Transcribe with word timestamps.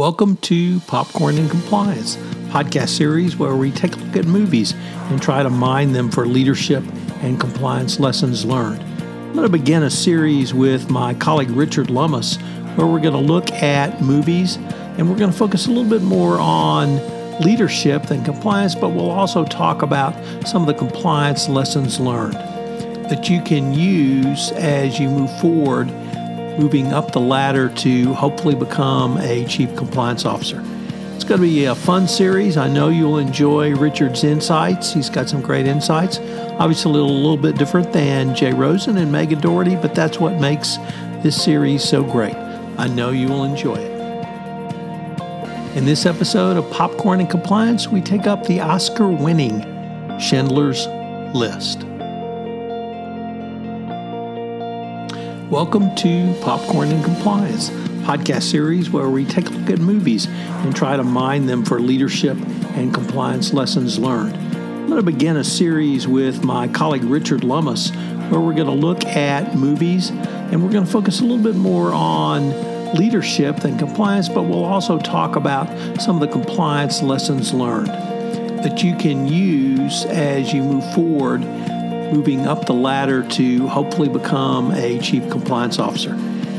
Welcome 0.00 0.38
to 0.38 0.80
Popcorn 0.86 1.36
and 1.36 1.50
Compliance, 1.50 2.16
podcast 2.48 2.88
series 2.88 3.36
where 3.36 3.54
we 3.54 3.70
take 3.70 3.94
a 3.94 3.98
look 3.98 4.16
at 4.16 4.24
movies 4.24 4.72
and 5.10 5.20
try 5.20 5.42
to 5.42 5.50
mine 5.50 5.92
them 5.92 6.10
for 6.10 6.24
leadership 6.24 6.82
and 7.20 7.38
compliance 7.38 8.00
lessons 8.00 8.46
learned. 8.46 8.82
I'm 8.82 9.34
going 9.34 9.42
to 9.42 9.50
begin 9.50 9.82
a 9.82 9.90
series 9.90 10.54
with 10.54 10.88
my 10.88 11.12
colleague 11.12 11.50
Richard 11.50 11.90
Lummis 11.90 12.38
where 12.76 12.86
we're 12.86 13.00
going 13.00 13.12
to 13.12 13.18
look 13.18 13.52
at 13.52 14.00
movies 14.00 14.56
and 14.96 15.06
we're 15.10 15.18
going 15.18 15.32
to 15.32 15.36
focus 15.36 15.66
a 15.66 15.68
little 15.68 15.84
bit 15.84 16.00
more 16.00 16.40
on 16.40 16.96
leadership 17.42 18.04
than 18.04 18.24
compliance, 18.24 18.74
but 18.74 18.88
we'll 18.88 19.10
also 19.10 19.44
talk 19.44 19.82
about 19.82 20.14
some 20.48 20.62
of 20.62 20.66
the 20.66 20.72
compliance 20.72 21.46
lessons 21.46 22.00
learned 22.00 22.36
that 23.10 23.28
you 23.28 23.42
can 23.42 23.74
use 23.74 24.50
as 24.52 24.98
you 24.98 25.10
move 25.10 25.40
forward, 25.40 25.90
moving 26.58 26.92
up 26.92 27.12
the 27.12 27.20
ladder 27.20 27.68
to 27.68 28.14
hopefully 28.14 28.54
become 28.54 29.18
a 29.18 29.44
chief 29.46 29.74
compliance 29.76 30.24
officer. 30.24 30.62
It's 31.14 31.24
going 31.24 31.40
to 31.40 31.46
be 31.46 31.66
a 31.66 31.74
fun 31.74 32.08
series. 32.08 32.56
I 32.56 32.68
know 32.68 32.88
you'll 32.88 33.18
enjoy 33.18 33.74
Richard's 33.76 34.24
insights. 34.24 34.92
He's 34.92 35.10
got 35.10 35.28
some 35.28 35.42
great 35.42 35.66
insights. 35.66 36.18
Obviously, 36.58 36.90
a 36.90 36.94
little, 36.94 37.14
little 37.14 37.36
bit 37.36 37.56
different 37.56 37.92
than 37.92 38.34
Jay 38.34 38.52
Rosen 38.52 38.96
and 38.96 39.12
Megan 39.12 39.40
Doherty, 39.40 39.76
but 39.76 39.94
that's 39.94 40.18
what 40.18 40.40
makes 40.40 40.76
this 41.22 41.42
series 41.42 41.84
so 41.84 42.02
great. 42.02 42.34
I 42.78 42.88
know 42.88 43.10
you 43.10 43.28
will 43.28 43.44
enjoy 43.44 43.76
it. 43.76 43.90
In 45.76 45.84
this 45.84 46.06
episode 46.06 46.56
of 46.56 46.68
Popcorn 46.70 47.20
and 47.20 47.30
Compliance, 47.30 47.86
we 47.86 48.00
take 48.00 48.26
up 48.26 48.46
the 48.46 48.60
Oscar 48.60 49.08
winning 49.08 49.60
Schindler's 50.18 50.86
List. 51.34 51.84
Welcome 55.50 55.96
to 55.96 56.32
Popcorn 56.42 56.92
and 56.92 57.02
Compliance, 57.02 57.70
podcast 57.70 58.44
series 58.44 58.88
where 58.88 59.08
we 59.08 59.24
take 59.24 59.48
a 59.48 59.50
look 59.50 59.68
at 59.70 59.80
movies 59.80 60.28
and 60.28 60.76
try 60.76 60.96
to 60.96 61.02
mine 61.02 61.46
them 61.46 61.64
for 61.64 61.80
leadership 61.80 62.36
and 62.76 62.94
compliance 62.94 63.52
lessons 63.52 63.98
learned. 63.98 64.36
I'm 64.36 64.86
going 64.86 65.00
to 65.00 65.02
begin 65.02 65.38
a 65.38 65.42
series 65.42 66.06
with 66.06 66.44
my 66.44 66.68
colleague 66.68 67.02
Richard 67.02 67.42
Lummis 67.42 67.90
where 68.30 68.38
we're 68.38 68.54
going 68.54 68.68
to 68.68 68.70
look 68.70 69.04
at 69.04 69.56
movies 69.56 70.10
and 70.10 70.62
we're 70.62 70.70
going 70.70 70.84
to 70.84 70.90
focus 70.90 71.18
a 71.18 71.24
little 71.24 71.42
bit 71.42 71.56
more 71.56 71.92
on 71.92 72.94
leadership 72.94 73.56
than 73.56 73.76
compliance, 73.76 74.28
but 74.28 74.44
we'll 74.44 74.64
also 74.64 75.00
talk 75.00 75.34
about 75.34 75.66
some 76.00 76.14
of 76.14 76.20
the 76.20 76.28
compliance 76.28 77.02
lessons 77.02 77.52
learned 77.52 77.88
that 77.88 78.84
you 78.84 78.94
can 78.94 79.26
use 79.26 80.04
as 80.04 80.52
you 80.52 80.62
move 80.62 80.94
forward 80.94 81.42
moving 82.12 82.46
up 82.46 82.66
the 82.66 82.74
ladder 82.74 83.22
to 83.30 83.66
hopefully 83.68 84.08
become 84.08 84.72
a 84.72 84.98
chief 84.98 85.28
compliance 85.30 85.78
officer. 85.78 86.14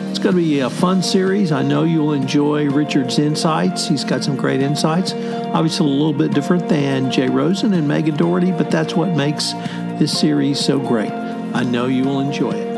It's 0.09 0.19
going 0.19 0.35
to 0.35 0.41
be 0.41 0.59
a 0.59 0.69
fun 0.69 1.02
series. 1.02 1.52
I 1.52 1.61
know 1.61 1.83
you'll 1.83 2.13
enjoy 2.13 2.69
Richard's 2.69 3.17
insights. 3.17 3.88
He's 3.88 4.03
got 4.03 4.23
some 4.23 4.35
great 4.35 4.61
insights. 4.61 5.13
Obviously, 5.13 5.88
a 5.88 5.89
little 5.89 6.13
bit 6.13 6.33
different 6.33 6.67
than 6.67 7.11
Jay 7.11 7.30
Rosen 7.30 7.73
and 7.73 7.88
Megan 7.88 8.17
Doherty, 8.17 8.52
but 8.52 8.69
that's 8.69 8.93
what 8.93 9.09
makes 9.16 9.53
this 9.99 10.17
series 10.17 10.59
so 10.59 10.80
great. 10.80 11.11
I 11.11 11.64
know 11.64 11.87
you 11.87 12.03
will 12.03 12.20
enjoy 12.20 12.52
it. 12.52 12.71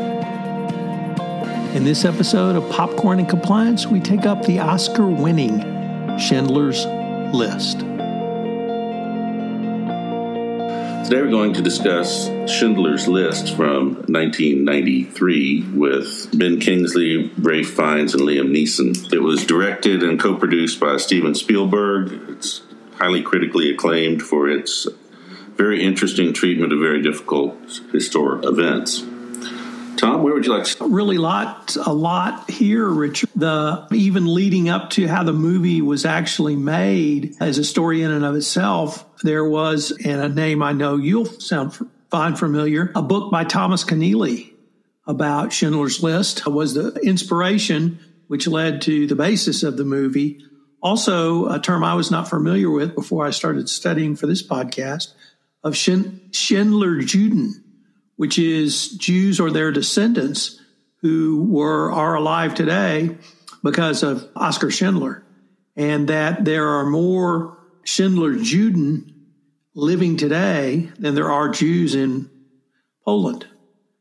In 1.74 1.84
this 1.84 2.04
episode 2.04 2.54
of 2.54 2.70
Popcorn 2.70 3.18
and 3.18 3.28
Compliance, 3.28 3.86
we 3.86 3.98
take 3.98 4.26
up 4.26 4.44
the 4.44 4.60
Oscar 4.60 5.06
winning 5.06 5.58
Schindler's 6.18 6.86
List. 7.34 7.82
Today 11.14 11.26
we're 11.26 11.30
going 11.30 11.52
to 11.52 11.62
discuss 11.62 12.26
Schindler's 12.50 13.06
List 13.06 13.54
from 13.54 13.94
1993 14.08 15.62
with 15.72 16.36
Ben 16.36 16.58
Kingsley, 16.58 17.30
Ralph 17.38 17.68
Fiennes, 17.68 18.14
and 18.14 18.24
Liam 18.24 18.50
Neeson. 18.50 19.12
It 19.12 19.20
was 19.20 19.46
directed 19.46 20.02
and 20.02 20.18
co 20.18 20.34
produced 20.34 20.80
by 20.80 20.96
Steven 20.96 21.36
Spielberg. 21.36 22.20
It's 22.30 22.62
highly 22.96 23.22
critically 23.22 23.70
acclaimed 23.70 24.24
for 24.24 24.50
its 24.50 24.88
very 25.56 25.84
interesting 25.84 26.32
treatment 26.32 26.72
of 26.72 26.80
very 26.80 27.00
difficult 27.00 27.58
historic 27.92 28.44
events. 28.44 29.04
Tom, 29.96 30.22
where 30.22 30.34
would 30.34 30.44
you 30.44 30.52
like 30.52 30.64
to 30.64 30.70
start? 30.70 30.90
Really 30.90 31.18
lot 31.18 31.76
a 31.76 31.92
lot 31.92 32.50
here, 32.50 32.88
Richard. 32.88 33.30
The 33.34 33.86
even 33.92 34.32
leading 34.32 34.68
up 34.68 34.90
to 34.90 35.06
how 35.06 35.22
the 35.22 35.32
movie 35.32 35.82
was 35.82 36.04
actually 36.04 36.56
made 36.56 37.36
as 37.40 37.58
a 37.58 37.64
story 37.64 38.02
in 38.02 38.10
and 38.10 38.24
of 38.24 38.36
itself, 38.36 39.04
there 39.22 39.44
was, 39.44 39.90
and 40.04 40.20
a 40.20 40.28
name 40.28 40.62
I 40.62 40.72
know 40.72 40.96
you'll 40.96 41.26
sound 41.26 41.78
find 42.10 42.38
familiar, 42.38 42.92
a 42.94 43.02
book 43.02 43.32
by 43.32 43.44
Thomas 43.44 43.84
Keneally 43.84 44.52
about 45.06 45.52
Schindler's 45.52 46.02
List 46.02 46.46
was 46.46 46.74
the 46.74 46.92
inspiration 47.02 47.98
which 48.28 48.46
led 48.46 48.82
to 48.82 49.06
the 49.06 49.16
basis 49.16 49.64
of 49.64 49.76
the 49.76 49.84
movie. 49.84 50.44
Also, 50.80 51.48
a 51.48 51.58
term 51.58 51.82
I 51.82 51.94
was 51.94 52.10
not 52.10 52.28
familiar 52.28 52.70
with 52.70 52.94
before 52.94 53.26
I 53.26 53.30
started 53.30 53.68
studying 53.68 54.14
for 54.14 54.26
this 54.26 54.46
podcast 54.46 55.12
of 55.64 55.76
Schindler 55.76 57.00
Juden 57.00 57.63
which 58.16 58.38
is 58.38 58.90
Jews 58.90 59.40
or 59.40 59.50
their 59.50 59.72
descendants 59.72 60.60
who 61.02 61.44
were 61.44 61.92
are 61.92 62.14
alive 62.14 62.54
today 62.54 63.16
because 63.62 64.02
of 64.02 64.28
Oscar 64.36 64.70
Schindler, 64.70 65.24
and 65.76 66.08
that 66.08 66.44
there 66.44 66.68
are 66.68 66.86
more 66.86 67.58
Schindler 67.84 68.32
Juden 68.34 69.12
living 69.74 70.16
today 70.16 70.90
than 70.98 71.14
there 71.14 71.30
are 71.30 71.48
Jews 71.48 71.94
in 71.94 72.30
Poland. 73.04 73.46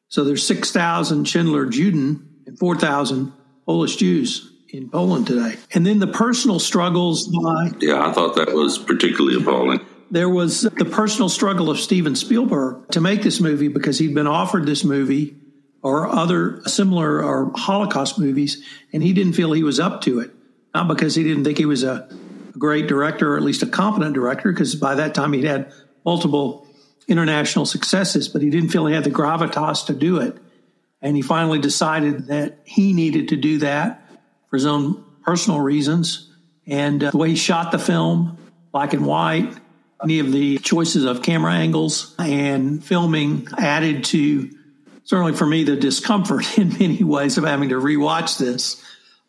So 0.08 0.24
there's 0.24 0.46
6,000 0.46 1.28
Schindler 1.28 1.66
Juden 1.66 2.26
and 2.46 2.58
4,000 2.60 3.34
Polish 3.66 3.96
Jews 3.96 4.52
in 4.70 4.90
Poland 4.90 5.28
today. 5.28 5.56
And 5.74 5.86
then 5.86 6.00
the 6.00 6.08
personal 6.08 6.60
struggles 6.60 7.28
by. 7.28 7.72
Yeah, 7.80 8.08
I 8.08 8.14
thought 8.14 8.36
that 8.36 8.54
was 8.54 8.78
particularly 8.78 9.42
appalling 9.42 9.86
there 10.12 10.30
was 10.30 10.62
the 10.62 10.86
personal 10.86 11.30
struggle 11.30 11.70
of 11.70 11.80
Steven 11.80 12.16
Spielberg 12.16 12.90
to 12.92 13.02
make 13.02 13.24
this 13.24 13.40
movie 13.40 13.68
because 13.68 13.98
he'd 13.98 14.14
been 14.14 14.28
offered 14.28 14.66
this 14.66 14.84
movie 14.84 15.36
or 15.82 16.08
other 16.08 16.62
similar 16.66 17.24
or 17.24 17.52
Holocaust 17.56 18.18
movies, 18.18 18.64
and 18.94 19.04
he 19.04 19.14
didn't 19.14 19.34
feel 19.34 19.52
he 19.52 19.64
was 19.64 19.80
up 19.80 20.02
to 20.02 20.20
it. 20.20 20.32
Not 20.74 20.88
because 20.88 21.14
he 21.14 21.24
didn't 21.24 21.44
think 21.44 21.58
he 21.58 21.66
was 21.66 21.84
a 21.84 22.08
great 22.58 22.88
director 22.88 23.34
or 23.34 23.38
at 23.38 23.44
least 23.44 23.64
a 23.64 23.68
competent 23.68 24.14
director, 24.14 24.52
because 24.52 24.76
by 24.76 24.96
that 24.96 25.14
time 25.14 25.34
he'd 25.34 25.44
had 25.44 25.72
multiple 26.06 26.68
international 27.08 27.66
successes, 27.66 28.30
but 28.30 28.42
he 28.42 28.50
didn't 28.50 28.70
feel 28.70 28.86
he 28.86 28.94
had 28.94 29.04
the 29.04 29.12
gravitas 29.12 29.86
to 29.88 29.94
do 29.94 30.18
it. 30.20 30.38
And 31.02 31.16
he 31.16 31.22
finally 31.22 31.60
decided 31.60 32.28
that 32.28 32.60
he 32.64 32.94
needed 32.94 33.30
to 33.30 33.36
do 33.36 33.60
that 33.60 34.10
for 34.50 34.56
his 34.56 34.66
own 34.66 35.04
personal 35.24 35.60
reasons. 35.60 36.30
And 36.66 37.04
uh, 37.04 37.12
the 37.12 37.18
way 37.18 37.30
he 37.30 37.36
shot 37.36 37.72
the 37.72 37.80
film, 37.80 38.38
black 38.72 38.94
and 38.94 39.06
white, 39.06 39.54
any 40.04 40.20
of 40.20 40.32
the 40.32 40.58
choices 40.60 41.06
of 41.06 41.22
camera 41.22 41.54
angles 41.54 42.14
and 42.20 42.84
filming 42.84 43.48
added 43.58 44.04
to 44.06 44.50
certainly 45.04 45.34
for 45.34 45.46
me 45.46 45.64
the 45.64 45.76
discomfort 45.76 46.58
in 46.58 46.70
many 46.70 47.04
ways 47.04 47.38
of 47.38 47.44
having 47.44 47.70
to 47.70 47.76
rewatch 47.76 48.38
this. 48.38 48.82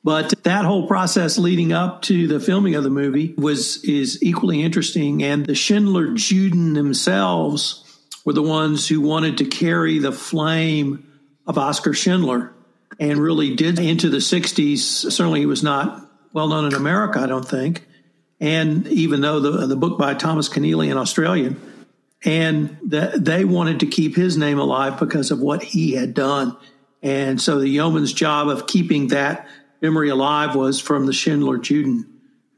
But 0.03 0.35
that 0.43 0.67
whole 0.67 0.87
process 0.87 1.39
leading 1.39 1.73
up 1.73 2.03
to 2.03 2.27
the 2.27 2.39
filming 2.39 2.75
of 2.75 2.85
the 2.85 2.91
movie 2.91 3.35
was 3.39 3.83
is 3.85 4.23
equally 4.23 4.63
interesting. 4.63 5.23
And 5.23 5.47
the 5.47 5.55
Schindler 5.55 6.09
Juden 6.09 6.75
themselves 6.75 7.83
were 8.25 8.35
the 8.35 8.43
ones 8.43 8.87
who 8.87 9.01
wanted 9.01 9.39
to 9.39 9.47
carry 9.47 9.99
the 9.99 10.13
flame 10.13 11.09
of 11.47 11.57
Oscar 11.57 11.95
Schindler 11.95 12.53
and 13.01 13.19
really 13.19 13.57
did 13.57 13.79
into 13.79 14.11
the 14.11 14.19
60s. 14.19 15.11
Certainly 15.11 15.41
he 15.41 15.47
was 15.47 15.63
not 15.63 16.07
well 16.35 16.49
known 16.49 16.67
in 16.67 16.75
America, 16.75 17.21
I 17.21 17.27
don't 17.27 17.49
think 17.49 17.87
and 18.41 18.87
even 18.89 19.21
though 19.21 19.41
the 19.41 19.67
the 19.67 19.77
book 19.77 19.99
by 19.99 20.15
Thomas 20.15 20.49
Keneally, 20.49 20.91
an 20.91 20.97
Australian, 20.97 21.61
and 22.25 22.77
that 22.85 23.25
they 23.25 23.45
wanted 23.45 23.81
to 23.81 23.87
keep 23.87 24.17
his 24.17 24.37
name 24.37 24.59
alive 24.59 24.99
because 24.99 25.31
of 25.31 25.41
what 25.41 25.63
he 25.63 25.93
had 25.93 26.15
done, 26.15 26.57
and 27.03 27.41
so 27.41 27.59
the 27.59 27.69
yeoman's 27.69 28.13
job 28.13 28.49
of 28.49 28.67
keeping 28.67 29.09
that 29.09 29.49
memory 29.81 30.09
alive 30.09 30.55
was 30.55 30.81
from 30.81 31.07
the 31.07 31.13
Schindler 31.13 31.59
Juden, 31.59 32.05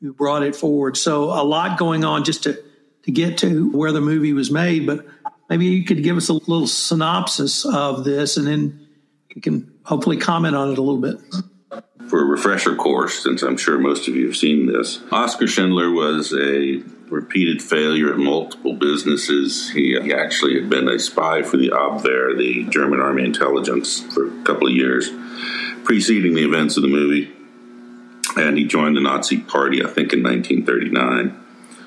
who 0.00 0.12
brought 0.12 0.42
it 0.42 0.54
forward. 0.54 0.96
So 0.96 1.24
a 1.24 1.42
lot 1.44 1.78
going 1.78 2.04
on 2.04 2.24
just 2.24 2.44
to 2.44 2.62
to 3.02 3.12
get 3.12 3.38
to 3.38 3.70
where 3.70 3.92
the 3.92 4.00
movie 4.00 4.32
was 4.32 4.50
made, 4.50 4.86
but 4.86 5.06
maybe 5.48 5.66
you 5.66 5.84
could 5.84 6.02
give 6.02 6.16
us 6.16 6.28
a 6.28 6.32
little 6.32 6.66
synopsis 6.66 7.64
of 7.64 8.04
this, 8.04 8.36
and 8.36 8.46
then 8.46 8.88
you 9.34 9.40
can 9.40 9.72
hopefully 9.84 10.16
comment 10.16 10.56
on 10.56 10.72
it 10.72 10.78
a 10.78 10.82
little 10.82 11.00
bit. 11.00 11.20
For 12.08 12.22
a 12.22 12.24
refresher 12.24 12.76
course, 12.76 13.22
since 13.22 13.42
I'm 13.42 13.56
sure 13.56 13.78
most 13.78 14.08
of 14.08 14.14
you 14.14 14.26
have 14.26 14.36
seen 14.36 14.66
this, 14.66 15.02
Oscar 15.10 15.46
Schindler 15.46 15.90
was 15.90 16.32
a 16.32 16.82
repeated 17.08 17.62
failure 17.62 18.12
at 18.12 18.18
multiple 18.18 18.74
businesses. 18.74 19.70
He, 19.70 19.98
he 20.00 20.12
actually 20.12 20.54
had 20.60 20.68
been 20.70 20.88
a 20.88 20.98
spy 20.98 21.42
for 21.42 21.56
the 21.56 21.70
Abwehr, 21.70 22.36
the 22.36 22.64
German 22.64 23.00
army 23.00 23.24
intelligence, 23.24 24.00
for 24.14 24.26
a 24.26 24.44
couple 24.44 24.68
of 24.68 24.74
years, 24.74 25.10
preceding 25.84 26.34
the 26.34 26.44
events 26.44 26.76
of 26.76 26.82
the 26.82 26.88
movie. 26.88 27.32
And 28.36 28.58
he 28.58 28.66
joined 28.66 28.96
the 28.96 29.00
Nazi 29.00 29.38
Party, 29.40 29.82
I 29.82 29.88
think, 29.88 30.12
in 30.12 30.22
1939. 30.22 31.42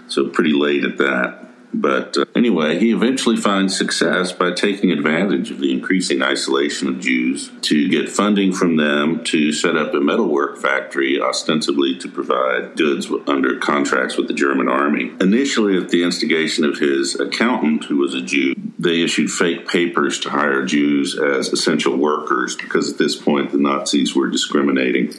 So 0.07 0.29
pretty 0.29 0.53
late 0.53 0.83
at 0.83 0.97
that. 0.97 1.48
But 1.73 2.17
uh, 2.17 2.25
anyway, 2.35 2.79
he 2.79 2.91
eventually 2.91 3.37
finds 3.37 3.77
success 3.77 4.31
by 4.31 4.51
taking 4.51 4.91
advantage 4.91 5.51
of 5.51 5.59
the 5.59 5.71
increasing 5.71 6.21
isolation 6.21 6.87
of 6.87 6.99
Jews 6.99 7.51
to 7.61 7.87
get 7.87 8.09
funding 8.09 8.53
from 8.53 8.77
them 8.77 9.23
to 9.25 9.53
set 9.53 9.77
up 9.77 9.93
a 9.93 9.99
metalwork 9.99 10.57
factory, 10.57 11.21
ostensibly 11.21 11.97
to 11.99 12.09
provide 12.09 12.75
goods 12.75 13.07
under 13.27 13.57
contracts 13.59 14.17
with 14.17 14.27
the 14.27 14.33
German 14.33 14.67
army. 14.67 15.11
Initially, 15.21 15.77
at 15.77 15.89
the 15.89 16.03
instigation 16.03 16.65
of 16.65 16.79
his 16.79 17.19
accountant, 17.19 17.85
who 17.85 17.97
was 17.97 18.15
a 18.15 18.21
Jew, 18.21 18.55
they 18.79 19.01
issued 19.01 19.29
fake 19.29 19.67
papers 19.67 20.19
to 20.21 20.29
hire 20.29 20.65
Jews 20.65 21.17
as 21.17 21.49
essential 21.49 21.97
workers 21.97 22.55
because 22.55 22.91
at 22.91 22.97
this 22.97 23.15
point 23.15 23.51
the 23.51 23.57
Nazis 23.57 24.15
were 24.15 24.27
discriminating 24.27 25.13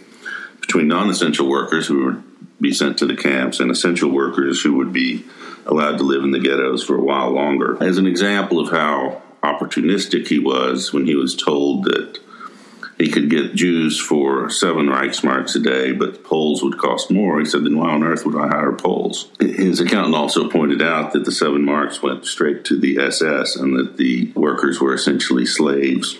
between 0.61 0.88
non 0.88 1.11
essential 1.11 1.49
workers 1.49 1.87
who 1.87 2.05
would 2.06 2.23
be 2.61 2.73
sent 2.73 2.99
to 2.99 3.06
the 3.06 3.17
camps 3.17 3.61
and 3.61 3.70
essential 3.70 4.11
workers 4.11 4.62
who 4.62 4.75
would 4.75 4.93
be 4.93 5.25
allowed 5.67 5.99
to 5.99 6.05
live 6.05 6.25
in 6.25 6.31
the 6.31 6.39
ghettos 6.39 6.85
for 6.85 6.97
a 6.97 7.03
while 7.03 7.31
longer. 7.31 7.77
As 7.83 7.99
an 7.99 8.07
example 8.07 8.61
of 8.61 8.71
how 8.71 9.23
opportunistic 9.43 10.29
he 10.29 10.39
was 10.39 10.93
when 10.93 11.07
he 11.07 11.15
was 11.15 11.35
told 11.35 11.85
that 11.85 12.19
he 12.99 13.09
could 13.09 13.31
get 13.31 13.55
Jews 13.55 13.99
for 13.99 14.51
seven 14.51 14.87
Reichsmarks 14.87 15.57
a 15.57 15.59
day, 15.59 15.93
but 15.93 16.23
Poles 16.23 16.62
would 16.62 16.77
cost 16.77 17.11
more. 17.11 17.41
He 17.41 17.47
said, 17.47 17.65
then 17.65 17.79
why 17.79 17.91
on 17.91 18.05
earth 18.05 18.27
would 18.27 18.37
I 18.37 18.49
hire 18.49 18.73
Poles? 18.73 19.31
His 19.41 19.81
accountant 19.81 20.15
also 20.15 20.51
pointed 20.51 20.83
out 20.83 21.12
that 21.12 21.25
the 21.25 21.33
seven 21.33 21.65
marks 21.65 22.03
went 22.03 22.27
straight 22.27 22.62
to 22.67 22.79
the 22.79 22.99
SS 22.99 23.57
and 23.57 23.75
that 23.79 23.97
the 23.97 24.31
workers 24.35 24.81
were 24.81 24.93
essentially 24.93 25.47
slaves 25.47 26.19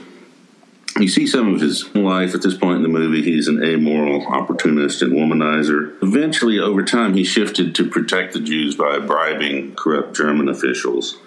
you 0.99 1.09
see 1.09 1.27
some 1.27 1.55
of 1.55 1.61
his 1.61 1.95
life 1.95 2.35
at 2.35 2.43
this 2.43 2.57
point 2.57 2.79
in 2.79 2.83
the 2.83 2.89
movie. 2.89 3.23
He's 3.23 3.49
an 3.49 3.63
amoral 3.63 4.27
opportunist 4.27 5.03
and 5.03 5.13
womanizer. 5.13 5.97
Eventually, 6.03 6.59
over 6.59 6.83
time, 6.83 7.15
he 7.15 7.25
shifted 7.25 7.75
to 7.77 7.89
protect 7.89 8.33
the 8.33 8.41
Jews 8.41 8.75
by 8.75 8.99
bribing 8.99 9.75
corrupt 9.77 10.17
German 10.17 10.49
officials. 10.49 11.19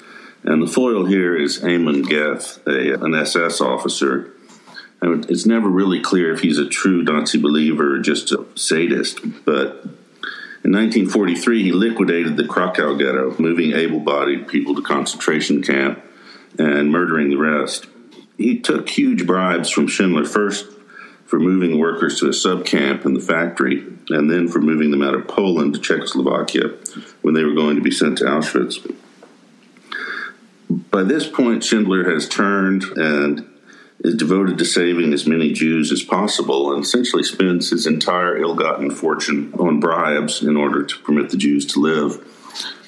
And 0.44 0.62
the 0.62 0.72
foil 0.72 1.06
here 1.06 1.36
is 1.36 1.64
Amon 1.64 2.02
Goeth, 2.02 2.66
a, 2.68 2.94
an 2.94 3.16
SS 3.16 3.62
officer. 3.62 4.34
And 5.02 5.30
it's 5.30 5.46
never 5.46 5.70
really 5.70 6.02
clear 6.02 6.34
if 6.34 6.42
he's 6.42 6.58
a 6.58 6.68
true 6.68 7.02
Nazi 7.02 7.40
believer 7.40 7.96
or 7.96 8.00
just 8.00 8.32
a 8.32 8.46
sadist. 8.56 9.22
But 9.46 9.86
in 10.64 10.72
1943, 10.72 11.64
he 11.64 11.72
liquidated 11.72 12.36
the 12.36 12.48
Krakow 12.48 12.96
ghetto, 12.98 13.36
moving 13.40 13.74
able 13.74 14.00
bodied 14.00 14.48
people 14.48 14.76
to 14.76 14.82
concentration 14.82 15.62
camp 15.62 16.04
and 16.58 16.92
murdering 16.92 17.30
the 17.30 17.38
rest 17.38 17.88
he 18.44 18.60
took 18.60 18.90
huge 18.90 19.26
bribes 19.26 19.70
from 19.70 19.88
Schindler 19.88 20.26
first 20.26 20.66
for 21.26 21.40
moving 21.40 21.80
workers 21.80 22.20
to 22.20 22.30
a 22.30 22.34
sub 22.34 22.66
camp 22.66 23.06
in 23.06 23.14
the 23.14 23.20
factory, 23.20 23.84
and 24.10 24.30
then 24.30 24.48
for 24.48 24.60
moving 24.60 24.92
them 24.92 25.02
out 25.02 25.16
of 25.16 25.28
Poland 25.28 25.74
to 25.74 25.80
Czechoslovakia 25.80 26.74
when 27.22 27.34
they 27.34 27.44
were 27.44 27.54
going 27.54 27.76
to 27.76 27.82
be 27.82 27.90
sent 27.90 28.18
to 28.18 28.26
Auschwitz. 28.26 28.86
By 30.70 31.04
this 31.04 31.28
point, 31.28 31.64
Schindler 31.64 32.12
has 32.12 32.28
turned 32.28 32.84
and 32.98 33.50
is 34.04 34.16
devoted 34.16 34.58
to 34.58 34.66
saving 34.66 35.14
as 35.14 35.26
many 35.26 35.54
Jews 35.54 35.92
as 35.92 36.04
possible 36.04 36.74
and 36.74 36.84
essentially 36.84 37.24
spends 37.24 37.70
his 37.70 37.88
entire 37.88 38.38
ill 38.38 38.56
gotten 38.56 38.92
fortune 38.92 39.54
on 39.58 39.80
bribes 39.80 40.44
in 40.44 40.58
order 40.58 40.84
to 40.84 41.00
permit 41.00 41.30
the 41.30 41.38
Jews 41.38 41.66
to 41.68 41.80
live. 41.80 42.22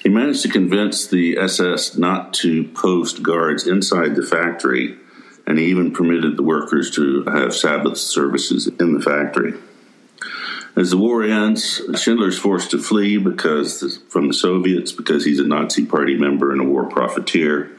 He 0.02 0.10
managed 0.10 0.42
to 0.42 0.48
convince 0.48 1.06
the 1.06 1.38
SS 1.38 1.96
not 1.96 2.34
to 2.34 2.64
post 2.74 3.22
guards 3.22 3.66
inside 3.66 4.14
the 4.14 4.22
factory 4.22 4.98
and 5.46 5.58
he 5.58 5.66
even 5.66 5.92
permitted 5.92 6.36
the 6.36 6.42
workers 6.42 6.90
to 6.92 7.22
have 7.24 7.54
Sabbath 7.54 7.98
services 7.98 8.66
in 8.66 8.94
the 8.94 9.00
factory. 9.00 9.54
As 10.74 10.90
the 10.90 10.98
war 10.98 11.22
ends, 11.22 11.80
Schindler 11.94 12.28
is 12.28 12.38
forced 12.38 12.70
to 12.72 12.78
flee 12.78 13.16
because 13.16 13.98
from 14.10 14.28
the 14.28 14.34
Soviets 14.34 14.92
because 14.92 15.24
he's 15.24 15.40
a 15.40 15.46
Nazi 15.46 15.86
Party 15.86 16.18
member 16.18 16.52
and 16.52 16.60
a 16.60 16.64
war 16.64 16.84
profiteer, 16.84 17.70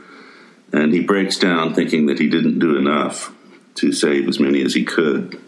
and 0.74 0.94
he 0.94 1.02
breaks 1.02 1.38
down 1.38 1.76
thinking 1.76 2.08
that 2.08 2.20
he 2.20 2.28
didn't 2.28 2.58
do 2.58 2.76
enough 2.76 3.32
to 3.76 3.92
save 3.92 4.28
as 4.28 4.40
many 4.40 4.64
as 4.64 4.74
he 4.74 4.84
could. 4.84 5.40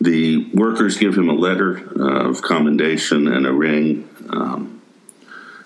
The 0.00 0.50
workers 0.52 0.98
give 0.98 1.16
him 1.16 1.28
a 1.28 1.34
letter 1.34 1.76
of 1.96 2.42
commendation 2.42 3.26
and 3.26 3.46
a 3.46 3.52
ring. 3.52 4.08
Um, 4.28 4.79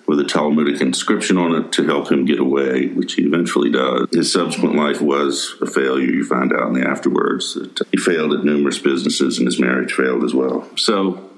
with 0.07 0.19
a 0.19 0.23
Talmudic 0.23 0.81
inscription 0.81 1.37
on 1.37 1.55
it 1.55 1.71
to 1.73 1.85
help 1.85 2.11
him 2.11 2.25
get 2.25 2.39
away, 2.39 2.87
which 2.87 3.13
he 3.13 3.23
eventually 3.23 3.71
does. 3.71 4.07
His 4.11 4.31
subsequent 4.31 4.75
life 4.75 5.01
was 5.01 5.55
a 5.61 5.65
failure. 5.65 6.11
You 6.11 6.25
find 6.25 6.53
out 6.53 6.67
in 6.67 6.73
the 6.73 6.87
afterwards 6.87 7.55
that 7.55 7.81
he 7.91 7.97
failed 7.97 8.33
at 8.33 8.43
numerous 8.43 8.79
businesses 8.79 9.37
and 9.37 9.47
his 9.47 9.59
marriage 9.59 9.93
failed 9.93 10.23
as 10.23 10.33
well. 10.33 10.67
So, 10.77 11.29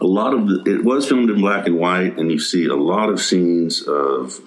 a 0.00 0.06
lot 0.06 0.34
of 0.34 0.46
the, 0.46 0.62
it 0.66 0.84
was 0.84 1.08
filmed 1.08 1.30
in 1.30 1.40
black 1.40 1.66
and 1.66 1.78
white, 1.78 2.18
and 2.18 2.30
you 2.30 2.38
see 2.38 2.66
a 2.66 2.76
lot 2.76 3.08
of 3.08 3.20
scenes 3.20 3.82
of 3.82 4.40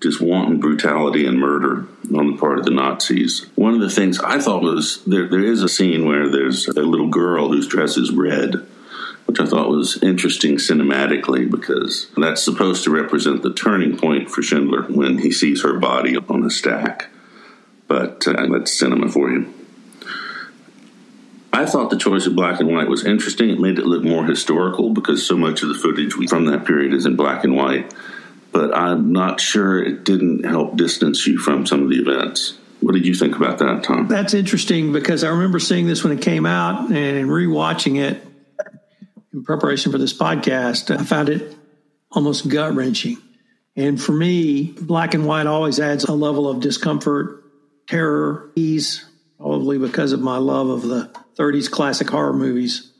just 0.00 0.20
wanton 0.20 0.60
brutality 0.60 1.26
and 1.26 1.38
murder 1.38 1.86
on 2.14 2.32
the 2.32 2.36
part 2.38 2.58
of 2.58 2.64
the 2.64 2.70
Nazis. 2.70 3.46
One 3.56 3.74
of 3.74 3.80
the 3.80 3.90
things 3.90 4.20
I 4.20 4.38
thought 4.38 4.62
was 4.62 5.04
there, 5.04 5.28
there 5.28 5.44
is 5.44 5.62
a 5.62 5.68
scene 5.68 6.06
where 6.06 6.28
there's 6.28 6.68
a 6.68 6.82
little 6.82 7.08
girl 7.08 7.48
whose 7.48 7.66
dress 7.66 7.96
is 7.96 8.12
red 8.12 8.66
which 9.28 9.40
I 9.40 9.44
thought 9.44 9.68
was 9.68 10.02
interesting 10.02 10.56
cinematically 10.56 11.50
because 11.50 12.06
that's 12.16 12.42
supposed 12.42 12.82
to 12.84 12.90
represent 12.90 13.42
the 13.42 13.52
turning 13.52 13.98
point 13.98 14.30
for 14.30 14.42
Schindler 14.42 14.84
when 14.84 15.18
he 15.18 15.30
sees 15.30 15.62
her 15.62 15.78
body 15.78 16.16
on 16.16 16.44
a 16.44 16.50
stack. 16.50 17.10
But 17.88 18.26
uh, 18.26 18.46
that's 18.50 18.72
cinema 18.72 19.10
for 19.10 19.30
you. 19.30 19.52
I 21.52 21.66
thought 21.66 21.90
the 21.90 21.98
choice 21.98 22.24
of 22.24 22.36
black 22.36 22.58
and 22.60 22.72
white 22.72 22.88
was 22.88 23.04
interesting. 23.04 23.50
It 23.50 23.60
made 23.60 23.78
it 23.78 23.84
look 23.84 24.02
more 24.02 24.24
historical 24.24 24.94
because 24.94 25.26
so 25.26 25.36
much 25.36 25.62
of 25.62 25.68
the 25.68 25.74
footage 25.74 26.14
from 26.30 26.46
that 26.46 26.64
period 26.64 26.94
is 26.94 27.04
in 27.04 27.14
black 27.14 27.44
and 27.44 27.54
white. 27.54 27.92
But 28.50 28.74
I'm 28.74 29.12
not 29.12 29.42
sure 29.42 29.82
it 29.82 30.04
didn't 30.04 30.44
help 30.44 30.76
distance 30.76 31.26
you 31.26 31.36
from 31.36 31.66
some 31.66 31.82
of 31.82 31.90
the 31.90 31.96
events. 31.96 32.56
What 32.80 32.94
did 32.94 33.06
you 33.06 33.14
think 33.14 33.36
about 33.36 33.58
that, 33.58 33.82
Tom? 33.82 34.08
That's 34.08 34.32
interesting 34.32 34.92
because 34.92 35.22
I 35.22 35.28
remember 35.28 35.58
seeing 35.58 35.86
this 35.86 36.02
when 36.02 36.16
it 36.16 36.22
came 36.22 36.46
out 36.46 36.90
and 36.90 37.28
rewatching 37.28 37.98
it 38.00 38.22
in 39.32 39.44
preparation 39.44 39.92
for 39.92 39.98
this 39.98 40.16
podcast, 40.16 40.96
I 40.96 41.04
found 41.04 41.28
it 41.28 41.56
almost 42.10 42.48
gut 42.48 42.74
wrenching. 42.74 43.18
And 43.76 44.00
for 44.00 44.12
me, 44.12 44.72
black 44.72 45.14
and 45.14 45.26
white 45.26 45.46
always 45.46 45.78
adds 45.78 46.04
a 46.04 46.12
level 46.12 46.48
of 46.48 46.60
discomfort, 46.60 47.44
terror, 47.86 48.50
ease, 48.56 49.04
probably 49.38 49.78
because 49.78 50.12
of 50.12 50.20
my 50.20 50.38
love 50.38 50.68
of 50.68 50.82
the 50.82 51.10
30s 51.36 51.70
classic 51.70 52.10
horror 52.10 52.32
movies. 52.32 52.90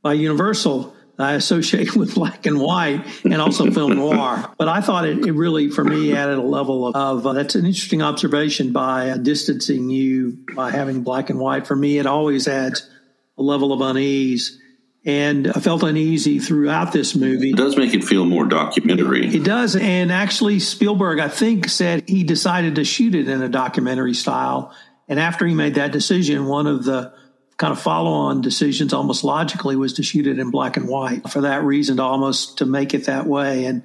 By 0.00 0.12
Universal, 0.12 0.94
I 1.18 1.32
associate 1.32 1.96
with 1.96 2.14
black 2.14 2.46
and 2.46 2.60
white 2.60 3.04
and 3.24 3.34
also 3.34 3.70
film 3.70 3.94
noir. 3.96 4.52
But 4.58 4.68
I 4.68 4.80
thought 4.80 5.06
it, 5.06 5.26
it, 5.26 5.32
really, 5.32 5.70
for 5.70 5.84
me, 5.84 6.14
added 6.14 6.38
a 6.38 6.42
level 6.42 6.86
of, 6.86 6.94
of 6.94 7.26
uh, 7.26 7.32
that's 7.32 7.54
an 7.54 7.66
interesting 7.66 8.02
observation 8.02 8.72
by 8.72 9.10
uh, 9.10 9.16
distancing 9.16 9.90
you 9.90 10.38
by 10.54 10.70
having 10.70 11.02
black 11.02 11.30
and 11.30 11.40
white. 11.40 11.66
For 11.66 11.74
me, 11.74 11.98
it 11.98 12.06
always 12.06 12.46
adds 12.46 12.88
a 13.36 13.42
level 13.42 13.72
of 13.72 13.80
unease 13.80 14.60
and 15.04 15.48
I 15.48 15.58
felt 15.60 15.82
uneasy 15.82 16.38
throughout 16.38 16.92
this 16.92 17.16
movie. 17.16 17.50
It 17.50 17.56
does 17.56 17.76
make 17.76 17.92
it 17.92 18.04
feel 18.04 18.24
more 18.24 18.44
documentary. 18.44 19.34
It, 19.34 19.42
does. 19.42 19.74
And 19.74 20.12
actually, 20.12 20.60
Spielberg, 20.60 21.18
I 21.18 21.28
think, 21.28 21.68
said 21.68 22.08
he 22.08 22.22
decided 22.22 22.76
to 22.76 22.84
shoot 22.84 23.14
it 23.14 23.28
in 23.28 23.42
a 23.42 23.48
documentary 23.48 24.14
style. 24.14 24.72
And 25.08 25.18
after 25.18 25.44
he 25.44 25.54
made 25.54 25.74
that 25.74 25.90
decision, 25.90 26.46
one 26.46 26.68
of 26.68 26.84
the 26.84 27.12
kind 27.56 27.72
of 27.72 27.80
follow 27.80 28.12
on 28.12 28.40
decisions 28.42 28.92
almost 28.92 29.24
logically 29.24 29.74
was 29.74 29.94
to 29.94 30.02
shoot 30.02 30.26
it 30.26 30.38
in 30.38 30.50
black 30.50 30.76
and 30.76 30.88
white 30.88 31.28
for 31.28 31.42
that 31.42 31.64
reason, 31.64 31.96
to 31.96 32.02
almost 32.02 32.58
to 32.58 32.66
make 32.66 32.94
it 32.94 33.06
that 33.06 33.26
way. 33.26 33.64
And 33.64 33.82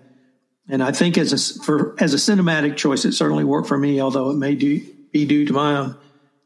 and 0.69 0.83
I 0.83 0.91
think 0.91 1.17
as 1.17 1.33
a, 1.33 1.63
for, 1.63 1.95
as 1.97 2.13
a 2.13 2.17
cinematic 2.17 2.75
choice, 2.75 3.05
it 3.05 3.13
certainly 3.13 3.45
worked 3.45 3.69
for 3.69 3.77
me, 3.77 4.01
although 4.01 4.31
it 4.31 4.36
may 4.36 4.53
do, 4.53 4.81
be 5.12 5.25
due 5.25 5.45
to 5.45 5.53
my 5.53 5.77
own 5.77 5.97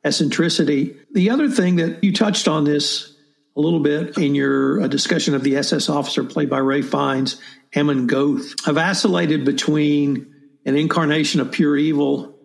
eccentricity. 0.04 0.96
The 1.12 1.32
other 1.32 1.50
thing 1.50 1.78
that 1.78 2.04
you 2.04 2.14
touched 2.14 2.48
on 2.48 2.64
this 2.64 3.11
a 3.56 3.60
little 3.60 3.80
bit 3.80 4.18
in 4.18 4.36
your 4.36 4.82
uh, 4.82 4.88
discussion 4.88 5.36
of 5.36 5.44
the 5.44 5.58
SS 5.58 5.90
officer 5.90 6.24
played 6.24 6.50
by 6.50 6.60
Ralph 6.60 6.86
Fiennes, 6.86 7.40
Amon 7.76 8.08
Goeth. 8.08 8.56
I've 8.66 8.76
vacillated 8.76 9.46
between 9.46 10.34
an 10.66 10.78
incarnation 10.78 11.42
of 11.42 11.52
pure 11.52 11.76
evil 11.76 12.36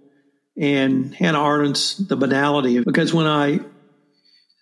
and 0.56 1.14
Hannah 1.14 1.38
Arendt's 1.38 1.96
The 1.98 2.16
Banality, 2.16 2.80
because 2.80 3.12
when 3.12 3.26
I 3.26 3.60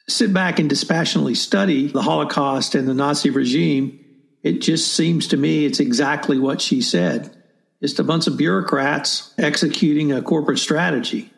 sit 0.08 0.32
back 0.34 0.58
and 0.58 0.68
dispassionately 0.68 1.34
study 1.34 1.86
the 1.86 2.02
Holocaust 2.02 2.74
and 2.74 2.86
the 2.86 2.94
Nazi 2.94 3.30
regime, 3.30 4.00
it 4.42 4.60
just 4.60 4.92
seems 4.92 5.28
to 5.28 5.36
me 5.36 5.64
it's 5.64 5.80
exactly 5.80 6.38
what 6.38 6.60
she 6.60 6.82
said. 6.82 7.42
Just 7.80 7.98
a 7.98 8.04
bunch 8.04 8.26
of 8.26 8.36
bureaucrats 8.36 9.32
executing 9.38 10.12
a 10.12 10.20
corporate 10.20 10.58
strategy. 10.58 11.32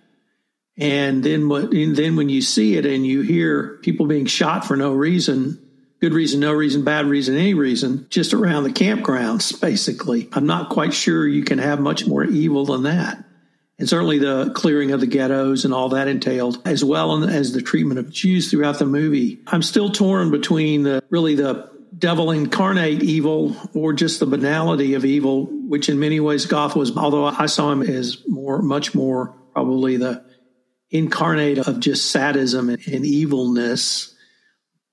And 0.78 1.24
then, 1.24 1.48
what, 1.48 1.72
and 1.72 1.96
then 1.96 2.16
when 2.16 2.28
you 2.28 2.42
see 2.42 2.76
it 2.76 2.84
and 2.84 3.06
you 3.06 3.22
hear 3.22 3.78
people 3.82 4.06
being 4.06 4.26
shot 4.26 4.66
for 4.66 4.76
no 4.76 4.92
reason, 4.92 5.58
good 6.00 6.12
reason, 6.12 6.40
no 6.40 6.52
reason, 6.52 6.84
bad 6.84 7.06
reason, 7.06 7.36
any 7.36 7.54
reason, 7.54 8.06
just 8.10 8.34
around 8.34 8.64
the 8.64 8.70
campgrounds, 8.70 9.58
basically, 9.58 10.28
I'm 10.32 10.46
not 10.46 10.68
quite 10.68 10.92
sure 10.92 11.26
you 11.26 11.44
can 11.44 11.58
have 11.58 11.80
much 11.80 12.06
more 12.06 12.24
evil 12.24 12.66
than 12.66 12.82
that. 12.82 13.24
And 13.78 13.88
certainly 13.88 14.18
the 14.18 14.52
clearing 14.54 14.90
of 14.90 15.00
the 15.00 15.06
ghettos 15.06 15.64
and 15.64 15.72
all 15.72 15.90
that 15.90 16.08
entailed, 16.08 16.60
as 16.66 16.82
well 16.82 17.24
as 17.24 17.52
the 17.52 17.60
treatment 17.62 17.98
of 17.98 18.10
Jews 18.10 18.50
throughout 18.50 18.78
the 18.78 18.86
movie. 18.86 19.40
I'm 19.46 19.62
still 19.62 19.90
torn 19.90 20.30
between 20.30 20.82
the 20.82 21.02
really 21.10 21.34
the 21.34 21.70
devil 21.96 22.30
incarnate 22.30 23.02
evil 23.02 23.56
or 23.74 23.92
just 23.92 24.20
the 24.20 24.26
banality 24.26 24.94
of 24.94 25.04
evil, 25.04 25.46
which 25.46 25.88
in 25.88 25.98
many 25.98 26.20
ways 26.20 26.46
Goeth 26.46 26.76
was, 26.76 26.96
although 26.96 27.26
I 27.26 27.46
saw 27.46 27.72
him 27.72 27.82
as 27.82 28.22
more, 28.26 28.60
much 28.60 28.94
more 28.94 29.34
probably 29.52 29.96
the 29.96 30.24
incarnate 30.90 31.58
of 31.58 31.80
just 31.80 32.10
sadism 32.10 32.68
and, 32.68 32.86
and 32.86 33.04
evilness. 33.04 34.14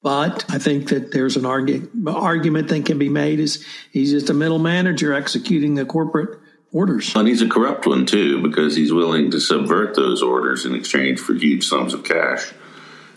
But 0.01 0.45
I 0.49 0.57
think 0.57 0.89
that 0.89 1.11
there's 1.11 1.37
an 1.37 1.43
argu- 1.43 1.89
argument 2.13 2.67
that 2.67 2.85
can 2.85 2.99
be 2.99 3.09
made 3.09 3.39
is 3.39 3.65
he's 3.91 4.11
just 4.11 4.29
a 4.29 4.33
middle 4.33 4.59
manager 4.59 5.13
executing 5.13 5.75
the 5.75 5.85
corporate 5.85 6.39
orders. 6.73 7.15
And 7.15 7.27
he's 7.27 7.41
a 7.41 7.47
corrupt 7.47 7.85
one 7.85 8.05
too, 8.05 8.41
because 8.41 8.75
he's 8.75 8.91
willing 8.91 9.31
to 9.31 9.39
subvert 9.39 9.95
those 9.95 10.21
orders 10.21 10.65
in 10.65 10.75
exchange 10.75 11.19
for 11.19 11.33
huge 11.33 11.65
sums 11.65 11.93
of 11.93 12.03
cash, 12.03 12.51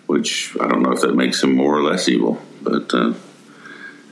which 0.06 0.56
I 0.60 0.68
don't 0.68 0.82
know 0.82 0.92
if 0.92 1.00
that 1.00 1.16
makes 1.16 1.42
him 1.42 1.56
more 1.56 1.76
or 1.76 1.82
less 1.82 2.08
evil, 2.08 2.40
but. 2.62 2.92
Uh, 2.94 3.14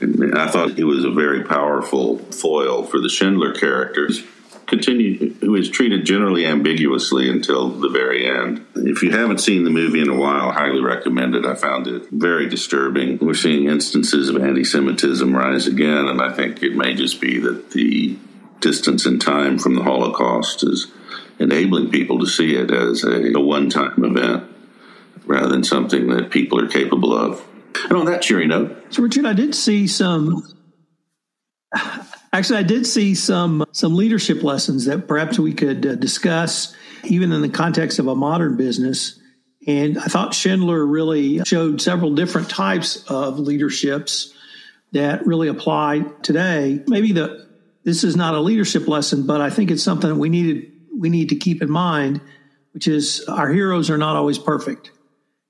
I 0.01 0.49
thought 0.51 0.73
he 0.73 0.83
was 0.83 1.05
a 1.05 1.09
very 1.09 1.45
powerful 1.45 2.17
foil 2.17 2.83
for 2.83 2.99
the 2.99 3.07
Schindler 3.07 3.53
characters 3.53 4.21
continued 4.67 5.37
who 5.41 5.55
is 5.55 5.69
treated 5.69 6.05
generally 6.05 6.45
ambiguously 6.45 7.29
until 7.29 7.69
the 7.69 7.89
very 7.89 8.27
end. 8.27 8.65
If 8.75 9.03
you 9.03 9.11
haven't 9.11 9.39
seen 9.39 9.63
the 9.63 9.69
movie 9.69 10.01
in 10.01 10.09
a 10.09 10.15
while, 10.15 10.51
highly 10.51 10.81
recommend 10.81 11.35
it. 11.35 11.45
I 11.45 11.55
found 11.55 11.87
it 11.87 12.09
very 12.11 12.49
disturbing. 12.49 13.19
We're 13.19 13.33
seeing 13.33 13.65
instances 13.67 14.29
of 14.29 14.41
anti-Semitism 14.41 15.35
rise 15.35 15.67
again, 15.67 16.07
and 16.07 16.21
I 16.21 16.33
think 16.33 16.63
it 16.63 16.75
may 16.75 16.95
just 16.95 17.21
be 17.21 17.39
that 17.39 17.71
the 17.71 18.17
distance 18.59 19.05
in 19.05 19.19
time 19.19 19.59
from 19.59 19.75
the 19.75 19.83
Holocaust 19.83 20.63
is 20.63 20.91
enabling 21.37 21.91
people 21.91 22.19
to 22.19 22.25
see 22.25 22.55
it 22.55 22.71
as 22.71 23.03
a, 23.03 23.33
a 23.33 23.39
one-time 23.39 24.03
event 24.03 24.45
rather 25.25 25.49
than 25.49 25.63
something 25.63 26.07
that 26.07 26.31
people 26.31 26.59
are 26.59 26.67
capable 26.67 27.13
of. 27.15 27.45
And 27.83 27.93
on 27.93 28.05
that 28.05 28.21
cheery 28.21 28.47
note, 28.47 28.93
so 28.93 29.03
Richard, 29.03 29.25
I 29.25 29.33
did 29.33 29.53
see 29.53 29.85
some 29.85 30.43
Actually, 32.35 32.59
I 32.59 32.63
did 32.63 32.85
see 32.85 33.15
some 33.15 33.63
some 33.71 33.95
leadership 33.95 34.43
lessons 34.43 34.83
that 34.85 35.07
perhaps 35.07 35.39
we 35.39 35.53
could 35.53 35.85
uh, 35.85 35.95
discuss, 35.95 36.75
even 37.05 37.31
in 37.31 37.41
the 37.41 37.47
context 37.47 37.97
of 37.97 38.07
a 38.07 38.15
modern 38.15 38.57
business. 38.57 39.17
And 39.65 39.97
I 39.97 40.07
thought 40.07 40.33
Schindler 40.33 40.85
really 40.85 41.45
showed 41.45 41.81
several 41.81 42.13
different 42.13 42.49
types 42.49 43.05
of 43.07 43.39
leaderships 43.39 44.33
that 44.91 45.25
really 45.25 45.47
apply 45.47 46.01
today. 46.23 46.83
Maybe 46.87 47.13
the 47.13 47.47
this 47.85 48.03
is 48.03 48.17
not 48.17 48.33
a 48.33 48.41
leadership 48.41 48.85
lesson, 48.85 49.25
but 49.25 49.39
I 49.39 49.49
think 49.49 49.71
it's 49.71 49.81
something 49.81 50.09
that 50.09 50.17
we 50.17 50.27
needed 50.27 50.73
we 50.93 51.07
need 51.07 51.29
to 51.29 51.37
keep 51.37 51.61
in 51.61 51.71
mind, 51.71 52.19
which 52.73 52.89
is 52.89 53.23
our 53.29 53.49
heroes 53.49 53.89
are 53.89 53.97
not 53.97 54.17
always 54.17 54.39
perfect. 54.39 54.91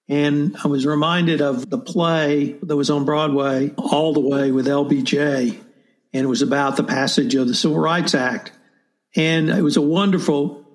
And 0.07 0.55
I 0.63 0.67
was 0.67 0.85
reminded 0.85 1.41
of 1.41 1.67
the 1.67 1.79
play 1.79 2.57
that 2.61 2.75
was 2.75 2.91
on 2.91 3.05
Broadway 3.05 3.73
all 3.75 4.13
the 4.13 4.19
way 4.19 4.51
with 4.51 4.67
LBJ 4.67 5.64
and 6.15 6.23
it 6.23 6.27
was 6.27 6.41
about 6.41 6.77
the 6.77 6.83
passage 6.83 7.35
of 7.35 7.45
the 7.45 7.53
Civil 7.53 7.77
Rights 7.77 8.15
Act. 8.15 8.53
And 9.17 9.49
it 9.49 9.61
was 9.61 9.75
a 9.75 9.81
wonderful 9.81 10.65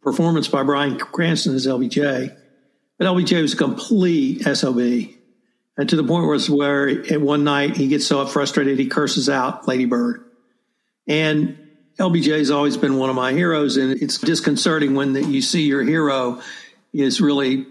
performance 0.00 0.48
by 0.48 0.62
Bryan 0.62 0.98
Cranston 0.98 1.54
as 1.54 1.66
LBJ. 1.66 2.34
But 2.96 3.04
LBJ 3.06 3.42
was 3.42 3.52
a 3.52 3.56
complete 3.58 4.44
SOB. 4.44 4.78
And 5.76 5.88
to 5.90 5.94
the 5.94 6.04
point 6.04 6.26
where, 6.26 6.38
where 6.56 6.88
at 7.12 7.20
one 7.20 7.44
night 7.44 7.76
he 7.76 7.88
gets 7.88 8.06
so 8.06 8.24
frustrated 8.24 8.78
he 8.78 8.86
curses 8.86 9.28
out 9.28 9.68
Lady 9.68 9.84
Bird. 9.84 10.24
And 11.06 11.58
LBJ 11.98 12.38
has 12.38 12.50
always 12.50 12.78
been 12.78 12.96
one 12.96 13.10
of 13.10 13.16
my 13.16 13.34
heroes, 13.34 13.76
and 13.76 14.00
it's 14.00 14.16
disconcerting 14.16 14.94
when 14.94 15.12
the, 15.12 15.22
you 15.22 15.42
see 15.42 15.64
your 15.64 15.82
hero 15.82 16.40
is 16.94 17.20
really, 17.20 17.66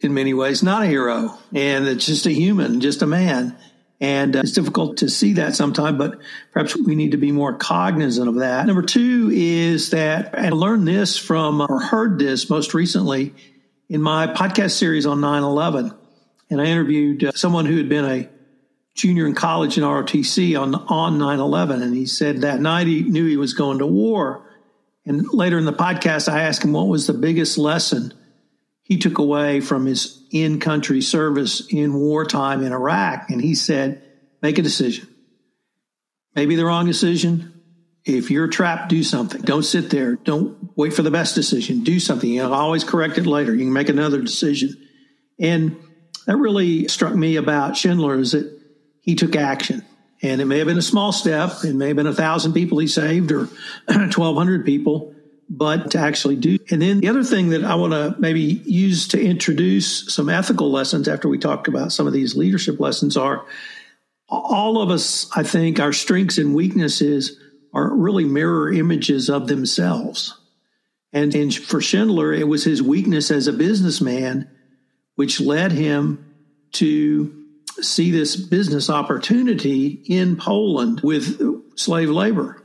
in 0.00 0.14
many 0.14 0.32
ways, 0.32 0.62
not 0.62 0.84
a 0.84 0.86
hero, 0.86 1.36
and 1.54 1.86
it's 1.86 2.06
just 2.06 2.24
a 2.24 2.32
human, 2.32 2.80
just 2.80 3.02
a 3.02 3.06
man. 3.06 3.58
And 4.02 4.34
uh, 4.34 4.40
it's 4.40 4.50
difficult 4.50 4.96
to 4.98 5.08
see 5.08 5.34
that 5.34 5.54
sometimes, 5.54 5.96
but 5.96 6.18
perhaps 6.50 6.76
we 6.76 6.96
need 6.96 7.12
to 7.12 7.16
be 7.16 7.30
more 7.30 7.54
cognizant 7.54 8.28
of 8.28 8.34
that. 8.34 8.66
Number 8.66 8.82
two 8.82 9.30
is 9.32 9.90
that 9.90 10.36
I 10.36 10.48
learned 10.48 10.88
this 10.88 11.16
from 11.16 11.60
or 11.60 11.80
heard 11.80 12.18
this 12.18 12.50
most 12.50 12.74
recently 12.74 13.32
in 13.88 14.02
my 14.02 14.26
podcast 14.26 14.72
series 14.72 15.06
on 15.06 15.20
9 15.20 15.44
11. 15.44 15.94
And 16.50 16.60
I 16.60 16.64
interviewed 16.64 17.22
uh, 17.22 17.32
someone 17.36 17.64
who 17.64 17.76
had 17.76 17.88
been 17.88 18.04
a 18.04 18.28
junior 18.94 19.24
in 19.24 19.36
college 19.36 19.78
in 19.78 19.84
ROTC 19.84 20.60
on, 20.60 20.74
on 20.74 21.18
9 21.18 21.38
11. 21.38 21.80
And 21.80 21.94
he 21.94 22.06
said 22.06 22.40
that 22.40 22.60
night 22.60 22.88
he 22.88 23.04
knew 23.04 23.24
he 23.24 23.36
was 23.36 23.54
going 23.54 23.78
to 23.78 23.86
war. 23.86 24.44
And 25.06 25.32
later 25.32 25.58
in 25.58 25.64
the 25.64 25.72
podcast, 25.72 26.28
I 26.28 26.42
asked 26.42 26.64
him 26.64 26.72
what 26.72 26.88
was 26.88 27.06
the 27.06 27.14
biggest 27.14 27.56
lesson 27.56 28.12
he 28.82 28.98
took 28.98 29.18
away 29.18 29.60
from 29.60 29.86
his 29.86 30.22
in 30.30 30.58
country 30.60 31.00
service 31.00 31.66
in 31.70 31.94
wartime 31.94 32.62
in 32.62 32.72
Iraq. 32.72 33.30
And 33.30 33.40
he 33.40 33.54
said, 33.54 34.02
make 34.40 34.58
a 34.58 34.62
decision. 34.62 35.08
Maybe 36.34 36.56
the 36.56 36.64
wrong 36.64 36.86
decision. 36.86 37.60
If 38.04 38.30
you're 38.30 38.48
trapped, 38.48 38.88
do 38.88 39.04
something. 39.04 39.42
Don't 39.42 39.62
sit 39.62 39.90
there. 39.90 40.16
Don't 40.16 40.76
wait 40.76 40.92
for 40.92 41.02
the 41.02 41.10
best 41.10 41.34
decision. 41.34 41.84
Do 41.84 42.00
something. 42.00 42.28
You 42.28 42.42
know, 42.42 42.52
always 42.52 42.82
correct 42.82 43.18
it 43.18 43.26
later. 43.26 43.54
You 43.54 43.64
can 43.64 43.72
make 43.72 43.88
another 43.88 44.20
decision. 44.20 44.74
And 45.38 45.76
that 46.26 46.36
really 46.36 46.88
struck 46.88 47.14
me 47.14 47.36
about 47.36 47.76
Schindler 47.76 48.18
is 48.18 48.32
that 48.32 48.60
he 49.02 49.14
took 49.14 49.36
action. 49.36 49.84
And 50.22 50.40
it 50.40 50.46
may 50.46 50.58
have 50.58 50.66
been 50.66 50.78
a 50.78 50.82
small 50.82 51.12
step. 51.12 51.64
It 51.64 51.74
may 51.74 51.88
have 51.88 51.96
been 51.96 52.06
a 52.06 52.14
thousand 52.14 52.54
people 52.54 52.78
he 52.78 52.86
saved 52.86 53.30
or 53.30 53.44
1,200 53.86 54.64
people 54.64 55.14
but 55.54 55.90
to 55.90 55.98
actually 55.98 56.36
do. 56.36 56.58
And 56.70 56.80
then 56.80 57.00
the 57.00 57.08
other 57.08 57.22
thing 57.22 57.50
that 57.50 57.62
I 57.62 57.74
want 57.74 57.92
to 57.92 58.16
maybe 58.18 58.40
use 58.40 59.06
to 59.08 59.22
introduce 59.22 60.12
some 60.12 60.30
ethical 60.30 60.70
lessons 60.70 61.08
after 61.08 61.28
we 61.28 61.36
talk 61.36 61.68
about 61.68 61.92
some 61.92 62.06
of 62.06 62.14
these 62.14 62.34
leadership 62.34 62.80
lessons 62.80 63.18
are 63.18 63.44
all 64.30 64.80
of 64.80 64.90
us, 64.90 65.30
I 65.36 65.42
think, 65.42 65.78
our 65.78 65.92
strengths 65.92 66.38
and 66.38 66.54
weaknesses 66.54 67.38
are 67.74 67.94
really 67.94 68.24
mirror 68.24 68.72
images 68.72 69.28
of 69.28 69.46
themselves. 69.46 70.38
And, 71.12 71.34
and 71.34 71.54
for 71.54 71.82
Schindler, 71.82 72.32
it 72.32 72.48
was 72.48 72.64
his 72.64 72.82
weakness 72.82 73.30
as 73.30 73.46
a 73.46 73.52
businessman 73.52 74.50
which 75.16 75.38
led 75.38 75.72
him 75.72 76.34
to 76.72 77.44
see 77.82 78.10
this 78.10 78.36
business 78.36 78.88
opportunity 78.88 80.02
in 80.06 80.36
Poland 80.36 81.00
with 81.02 81.78
slave 81.78 82.08
labor 82.08 82.61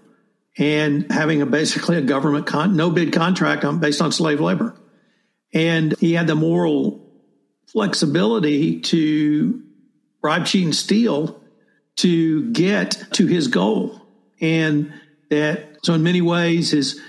and 0.57 1.11
having 1.11 1.41
a 1.41 1.45
basically 1.45 1.97
a 1.97 2.01
government 2.01 2.47
con, 2.47 2.75
no 2.75 2.89
bid 2.89 3.13
contract 3.13 3.63
on, 3.63 3.79
based 3.79 4.01
on 4.01 4.11
slave 4.11 4.39
labor. 4.39 4.75
And 5.53 5.97
he 5.99 6.13
had 6.13 6.27
the 6.27 6.35
moral 6.35 7.09
flexibility 7.67 8.81
to 8.81 9.61
bribe, 10.21 10.45
cheat, 10.45 10.65
and 10.65 10.75
steal 10.75 11.41
to 11.97 12.51
get 12.51 13.07
to 13.13 13.27
his 13.27 13.47
goal. 13.47 14.01
And 14.41 14.93
that, 15.29 15.77
so 15.83 15.93
in 15.93 16.03
many 16.03 16.21
ways, 16.21 16.71
his 16.71 16.99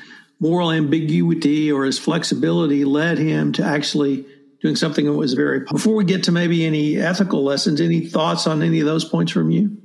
moral 0.40 0.70
ambiguity 0.70 1.72
or 1.72 1.84
his 1.84 1.98
flexibility 1.98 2.84
led 2.84 3.18
him 3.18 3.52
to 3.52 3.64
actually 3.64 4.26
doing 4.60 4.76
something 4.76 5.04
that 5.04 5.12
was 5.12 5.34
very. 5.34 5.60
Before 5.60 5.94
we 5.94 6.04
get 6.04 6.24
to 6.24 6.32
maybe 6.32 6.64
any 6.64 6.96
ethical 6.96 7.44
lessons, 7.44 7.80
any 7.80 8.06
thoughts 8.06 8.46
on 8.46 8.62
any 8.62 8.80
of 8.80 8.86
those 8.86 9.04
points 9.04 9.32
from 9.32 9.50
you? 9.50 9.76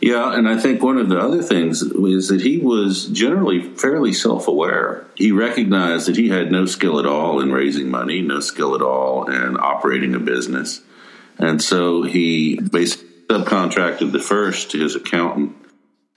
Yeah, 0.00 0.34
and 0.34 0.48
I 0.48 0.58
think 0.58 0.82
one 0.82 0.98
of 0.98 1.08
the 1.08 1.18
other 1.18 1.42
things 1.42 1.82
is 1.82 2.28
that 2.28 2.40
he 2.40 2.58
was 2.58 3.06
generally 3.06 3.62
fairly 3.62 4.12
self 4.12 4.48
aware. 4.48 5.06
He 5.14 5.32
recognized 5.32 6.08
that 6.08 6.16
he 6.16 6.28
had 6.28 6.50
no 6.50 6.66
skill 6.66 6.98
at 6.98 7.06
all 7.06 7.40
in 7.40 7.52
raising 7.52 7.90
money, 7.90 8.20
no 8.20 8.40
skill 8.40 8.74
at 8.74 8.82
all 8.82 9.30
in 9.30 9.56
operating 9.58 10.14
a 10.14 10.18
business. 10.18 10.82
And 11.38 11.62
so 11.62 12.02
he 12.02 12.56
basically 12.56 13.08
subcontracted 13.30 14.12
the 14.12 14.18
first 14.18 14.72
to 14.72 14.80
his 14.80 14.96
accountant 14.96 15.56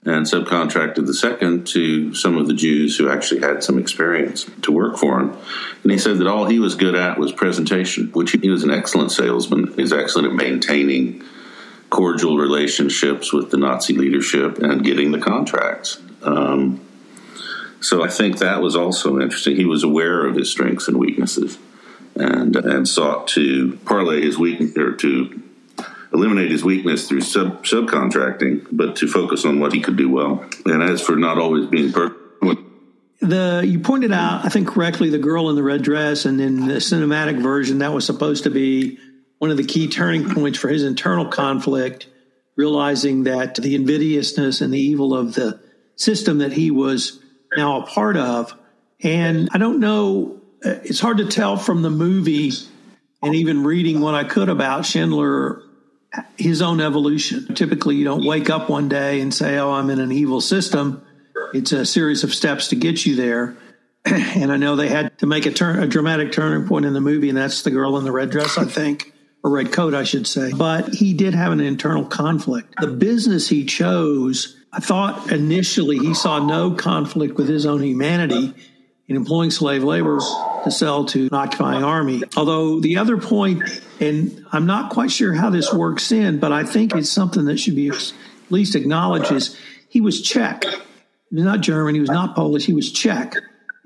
and 0.04 0.26
subcontracted 0.26 1.06
the 1.06 1.14
second 1.14 1.66
to 1.68 2.12
some 2.12 2.36
of 2.36 2.46
the 2.46 2.52
Jews 2.54 2.96
who 2.96 3.08
actually 3.08 3.40
had 3.40 3.62
some 3.62 3.78
experience 3.78 4.44
to 4.62 4.72
work 4.72 4.98
for 4.98 5.20
him. 5.20 5.36
And 5.82 5.92
he 5.92 5.98
said 5.98 6.18
that 6.18 6.26
all 6.26 6.44
he 6.44 6.58
was 6.58 6.74
good 6.74 6.94
at 6.94 7.18
was 7.18 7.32
presentation, 7.32 8.10
which 8.12 8.32
he 8.32 8.50
was 8.50 8.64
an 8.64 8.70
excellent 8.70 9.12
salesman. 9.12 9.72
He 9.74 9.82
was 9.82 9.92
excellent 9.92 10.28
at 10.28 10.34
maintaining 10.34 11.24
cordial 11.94 12.36
relationships 12.36 13.32
with 13.32 13.52
the 13.52 13.56
Nazi 13.56 13.94
leadership 13.94 14.58
and 14.58 14.82
getting 14.82 15.12
the 15.12 15.20
contracts. 15.20 16.00
Um, 16.22 16.80
so 17.80 18.02
I 18.02 18.08
think 18.08 18.38
that 18.38 18.60
was 18.60 18.74
also 18.74 19.20
interesting. 19.20 19.54
He 19.54 19.64
was 19.64 19.84
aware 19.84 20.26
of 20.26 20.34
his 20.34 20.50
strengths 20.50 20.88
and 20.88 20.98
weaknesses, 20.98 21.56
and 22.16 22.56
and 22.56 22.88
sought 22.88 23.28
to 23.28 23.78
parlay 23.84 24.22
his 24.22 24.36
weakness 24.36 24.76
or 24.76 24.96
to 24.96 25.40
eliminate 26.12 26.50
his 26.50 26.64
weakness 26.64 27.06
through 27.08 27.20
sub 27.20 27.64
subcontracting, 27.64 28.66
but 28.72 28.96
to 28.96 29.06
focus 29.06 29.44
on 29.44 29.60
what 29.60 29.72
he 29.72 29.80
could 29.80 29.96
do 29.96 30.10
well. 30.10 30.44
And 30.66 30.82
as 30.82 31.00
for 31.00 31.14
not 31.14 31.38
always 31.38 31.66
being 31.66 31.92
perfect. 31.92 32.18
the 33.20 33.62
you 33.64 33.78
pointed 33.78 34.10
out, 34.10 34.44
I 34.44 34.48
think 34.48 34.66
correctly, 34.66 35.10
the 35.10 35.18
girl 35.18 35.48
in 35.48 35.54
the 35.54 35.62
red 35.62 35.82
dress, 35.82 36.24
and 36.24 36.40
in 36.40 36.66
the 36.66 36.80
cinematic 36.80 37.40
version, 37.40 37.78
that 37.78 37.92
was 37.92 38.04
supposed 38.04 38.42
to 38.44 38.50
be 38.50 38.98
one 39.38 39.50
of 39.50 39.56
the 39.56 39.64
key 39.64 39.88
turning 39.88 40.30
points 40.30 40.58
for 40.58 40.68
his 40.68 40.84
internal 40.84 41.26
conflict, 41.26 42.06
realizing 42.56 43.24
that 43.24 43.56
the 43.56 43.74
invidiousness 43.74 44.60
and 44.60 44.72
the 44.72 44.80
evil 44.80 45.14
of 45.14 45.34
the 45.34 45.60
system 45.96 46.38
that 46.38 46.52
he 46.52 46.70
was 46.70 47.20
now 47.56 47.82
a 47.82 47.86
part 47.86 48.16
of. 48.16 48.56
And 49.02 49.48
I 49.52 49.58
don't 49.58 49.80
know, 49.80 50.40
uh, 50.64 50.76
it's 50.84 51.00
hard 51.00 51.18
to 51.18 51.26
tell 51.26 51.56
from 51.56 51.82
the 51.82 51.90
movie 51.90 52.52
and 53.22 53.34
even 53.34 53.64
reading 53.64 54.00
what 54.00 54.14
I 54.14 54.24
could 54.24 54.48
about 54.48 54.84
Schindler, 54.84 55.62
his 56.36 56.62
own 56.62 56.80
evolution. 56.80 57.54
Typically, 57.54 57.96
you 57.96 58.04
don't 58.04 58.24
wake 58.24 58.50
up 58.50 58.68
one 58.68 58.88
day 58.88 59.20
and 59.20 59.32
say, 59.32 59.58
Oh, 59.58 59.72
I'm 59.72 59.90
in 59.90 60.00
an 60.00 60.12
evil 60.12 60.40
system. 60.40 61.04
It's 61.52 61.72
a 61.72 61.86
series 61.86 62.24
of 62.24 62.34
steps 62.34 62.68
to 62.68 62.76
get 62.76 63.06
you 63.06 63.16
there. 63.16 63.56
and 64.04 64.52
I 64.52 64.58
know 64.58 64.76
they 64.76 64.88
had 64.88 65.16
to 65.18 65.26
make 65.26 65.46
a 65.46 65.50
turn, 65.50 65.82
a 65.82 65.86
dramatic 65.86 66.32
turning 66.32 66.68
point 66.68 66.84
in 66.84 66.92
the 66.92 67.00
movie, 67.00 67.30
and 67.30 67.38
that's 67.38 67.62
the 67.62 67.70
girl 67.70 67.96
in 67.96 68.04
the 68.04 68.12
red 68.12 68.30
dress, 68.30 68.58
I 68.58 68.64
think, 68.64 69.13
or 69.44 69.50
red 69.50 69.70
coat, 69.70 69.94
I 69.94 70.04
should 70.04 70.26
say. 70.26 70.52
But 70.52 70.94
he 70.94 71.12
did 71.12 71.34
have 71.34 71.52
an 71.52 71.60
internal 71.60 72.04
conflict. 72.06 72.74
The 72.80 72.88
business 72.88 73.48
he 73.48 73.66
chose, 73.66 74.56
I 74.72 74.80
thought 74.80 75.30
initially 75.30 75.98
he 75.98 76.14
saw 76.14 76.44
no 76.44 76.72
conflict 76.72 77.36
with 77.36 77.48
his 77.48 77.66
own 77.66 77.82
humanity 77.82 78.54
in 79.06 79.16
employing 79.16 79.50
slave 79.50 79.84
labor 79.84 80.18
to 80.64 80.70
sell 80.70 81.04
to 81.04 81.26
an 81.26 81.34
occupying 81.34 81.84
army. 81.84 82.22
Although 82.38 82.80
the 82.80 82.96
other 82.96 83.18
point, 83.18 83.62
and 84.00 84.46
I'm 84.50 84.64
not 84.64 84.90
quite 84.90 85.10
sure 85.10 85.34
how 85.34 85.50
this 85.50 85.72
works 85.72 86.10
in, 86.10 86.38
but 86.38 86.52
I 86.52 86.64
think 86.64 86.94
it's 86.94 87.10
something 87.10 87.44
that 87.44 87.58
should 87.58 87.76
be 87.76 87.88
at 87.90 88.14
least 88.48 88.74
acknowledged 88.74 89.30
is 89.30 89.58
he 89.90 90.00
was 90.00 90.22
Czech. 90.22 90.64
He 90.64 91.36
was 91.36 91.44
not 91.44 91.60
German, 91.60 91.94
he 91.94 92.00
was 92.00 92.10
not 92.10 92.34
Polish, 92.34 92.64
he 92.64 92.72
was 92.72 92.90
Czech. 92.90 93.34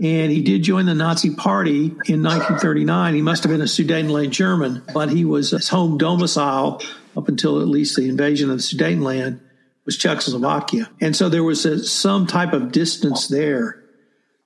And 0.00 0.31
he 0.31 0.43
did 0.43 0.62
join 0.62 0.87
the 0.87 0.95
Nazi 0.95 1.35
Party 1.35 1.87
in 1.87 2.23
1939. 2.23 3.14
He 3.14 3.23
must 3.23 3.43
have 3.43 3.50
been 3.50 3.61
a 3.61 3.64
Sudetenland 3.64 4.31
German, 4.31 4.83
but 4.95 5.11
he 5.11 5.25
was 5.25 5.50
his 5.50 5.69
home 5.69 5.99
domicile 5.99 6.81
up 7.17 7.28
until 7.28 7.61
at 7.61 7.67
least 7.67 7.97
the 7.97 8.09
invasion 8.09 8.50
of 8.50 8.59
Sudetenland 8.59 9.40
was 9.85 9.97
Czechoslovakia. 9.97 10.88
And 11.00 11.17
so 11.17 11.28
there 11.28 11.43
was 11.43 11.67
a, 11.67 11.83
some 11.83 12.26
type 12.26 12.52
of 12.52 12.71
distance 12.71 13.26
there. 13.26 13.83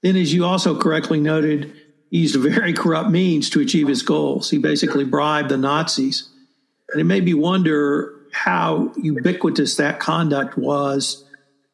Then, 0.00 0.16
as 0.16 0.32
you 0.32 0.47
also 0.47 0.78
correctly 0.78 1.21
noted, 1.21 1.73
he 2.11 2.21
used 2.21 2.37
very 2.37 2.73
corrupt 2.73 3.11
means 3.11 3.50
to 3.50 3.61
achieve 3.61 3.88
his 3.88 4.02
goals. 4.02 4.49
He 4.49 4.59
basically 4.59 5.04
bribed 5.04 5.50
the 5.50 5.59
Nazis. 5.59 6.28
And 6.90 7.00
it 7.00 7.04
made 7.04 7.25
me 7.25 7.35
wonder 7.35 8.14
how 8.32 8.92
ubiquitous 8.97 9.76
that 9.76 10.00
conduct 10.00 10.56
was 10.56 11.25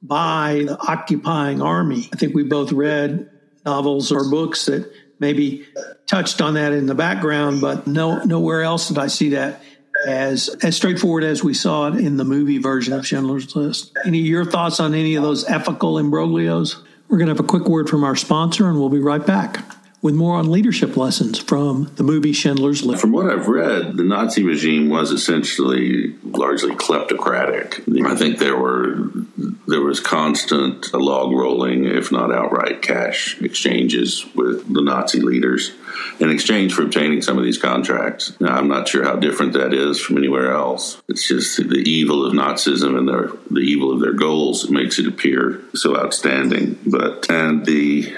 by 0.03 0.65
the 0.67 0.79
occupying 0.79 1.63
army. 1.63 2.09
I 2.13 2.17
think 2.17 2.35
we 2.35 2.43
both 2.43 2.73
read 2.73 3.31
novels 3.69 4.11
or 4.11 4.29
books 4.31 4.67
that 4.67 4.91
maybe 5.19 5.67
touched 6.07 6.41
on 6.41 6.55
that 6.55 6.73
in 6.73 6.87
the 6.87 6.95
background, 6.95 7.61
but 7.61 7.87
no 7.87 8.25
nowhere 8.25 8.63
else 8.63 8.89
did 8.89 8.99
I 8.99 9.09
see 9.09 9.31
that 9.31 9.63
as 10.07 10.49
as 10.63 10.77
straightforward 10.77 11.25
as 11.25 11.45
we 11.45 11.55
saw 11.55 11.89
it 11.89 11.97
in 11.97 12.17
the 12.17 12.25
movie 12.25 12.59
version 12.59 12.95
of 12.95 13.07
Schindler's 13.07 13.55
List. 13.55 13.97
Any 14.05 14.21
of 14.21 14.27
your 14.27 14.45
thoughts 14.45 14.81
on 14.81 14.95
any 14.95 15.17
of 15.17 15.23
those 15.23 15.45
ethical 15.45 15.95
imbroglios? 15.95 16.83
We're 17.09 17.19
going 17.19 17.29
to 17.29 17.35
have 17.35 17.41
a 17.41 17.49
quick 17.49 17.69
word 17.69 17.89
from 17.89 18.05
our 18.05 18.17
sponsor, 18.17 18.69
and 18.69 18.79
we'll 18.79 18.91
be 18.91 19.01
right 19.01 19.25
back 19.25 19.61
with 20.01 20.15
more 20.15 20.37
on 20.37 20.51
leadership 20.51 20.97
lessons 20.97 21.39
from 21.39 21.91
the 21.97 22.05
movie 22.05 22.33
Schindler's 22.33 22.85
List. 22.85 23.01
From 23.01 23.13
what 23.13 23.31
I've 23.31 23.49
read, 23.49 23.97
the 23.97 24.05
Nazi 24.05 24.45
regime 24.45 24.89
was 24.89 25.11
essentially 25.11 26.15
largely 26.23 26.75
kleptocratic. 26.75 28.07
I 28.07 28.15
think 28.15 28.39
there 28.39 28.57
were 28.57 29.11
there 29.67 29.83
was 29.83 30.01
constant 30.01 30.93
log 30.95 31.33
rolling, 31.33 31.85
if 31.85 32.11
not 32.11 32.33
outright 32.33 32.81
cash 32.81 33.41
exchanges 33.41 34.25
with 34.35 34.73
the 34.73 34.81
Nazi 34.81 35.21
leaders 35.21 35.73
in 36.21 36.31
exchange 36.31 36.73
for 36.73 36.83
obtaining 36.83 37.23
some 37.23 37.37
of 37.37 37.45
these 37.45 37.59
contracts. 37.59 38.39
Now, 38.41 38.57
I'm 38.57 38.69
not 38.69 38.89
sure 38.89 39.05
how 39.05 39.17
different 39.17 39.53
that 39.55 39.75
is 39.75 40.01
from 40.01 40.17
anywhere 40.17 40.53
else. 40.53 41.03
It's 41.09 41.27
just 41.27 41.57
the 41.57 41.83
evil 41.87 42.25
of 42.25 42.33
Nazism 42.33 42.97
and 42.97 43.09
their, 43.09 43.31
the 43.51 43.61
evil 43.61 43.93
of 43.93 44.01
their 44.01 44.15
goals 44.15 44.71
makes 44.71 44.99
it 44.99 45.07
appear 45.07 45.61
so 45.75 45.97
outstanding. 45.97 46.79
But 46.87 47.31
and 47.31 47.67
the 47.67 48.13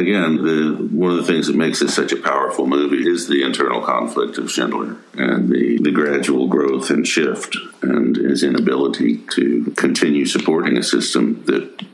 again, 0.00 0.36
the, 0.36 0.88
one 0.90 1.12
of 1.12 1.16
the 1.18 1.24
things 1.24 1.46
that 1.46 1.56
makes 1.56 1.80
it 1.82 1.90
such 1.90 2.12
a 2.12 2.16
powerful 2.16 2.66
movie 2.66 3.08
is 3.08 3.28
the 3.28 3.42
internal 3.42 3.80
conflict 3.80 4.38
of 4.38 4.50
Schindler 4.50 4.96
and 5.14 5.48
the, 5.48 5.78
the 5.78 5.92
gradual 5.92 6.48
growth 6.48 6.90
and 6.90 7.06
shift 7.06 7.56
and 7.82 8.16
his 8.16 8.42
inability 8.42 9.18
to 9.34 9.72
continue 9.76 10.26
supporting 10.26 10.76
a 10.76 10.82
system 10.82 11.44
that 11.44 11.86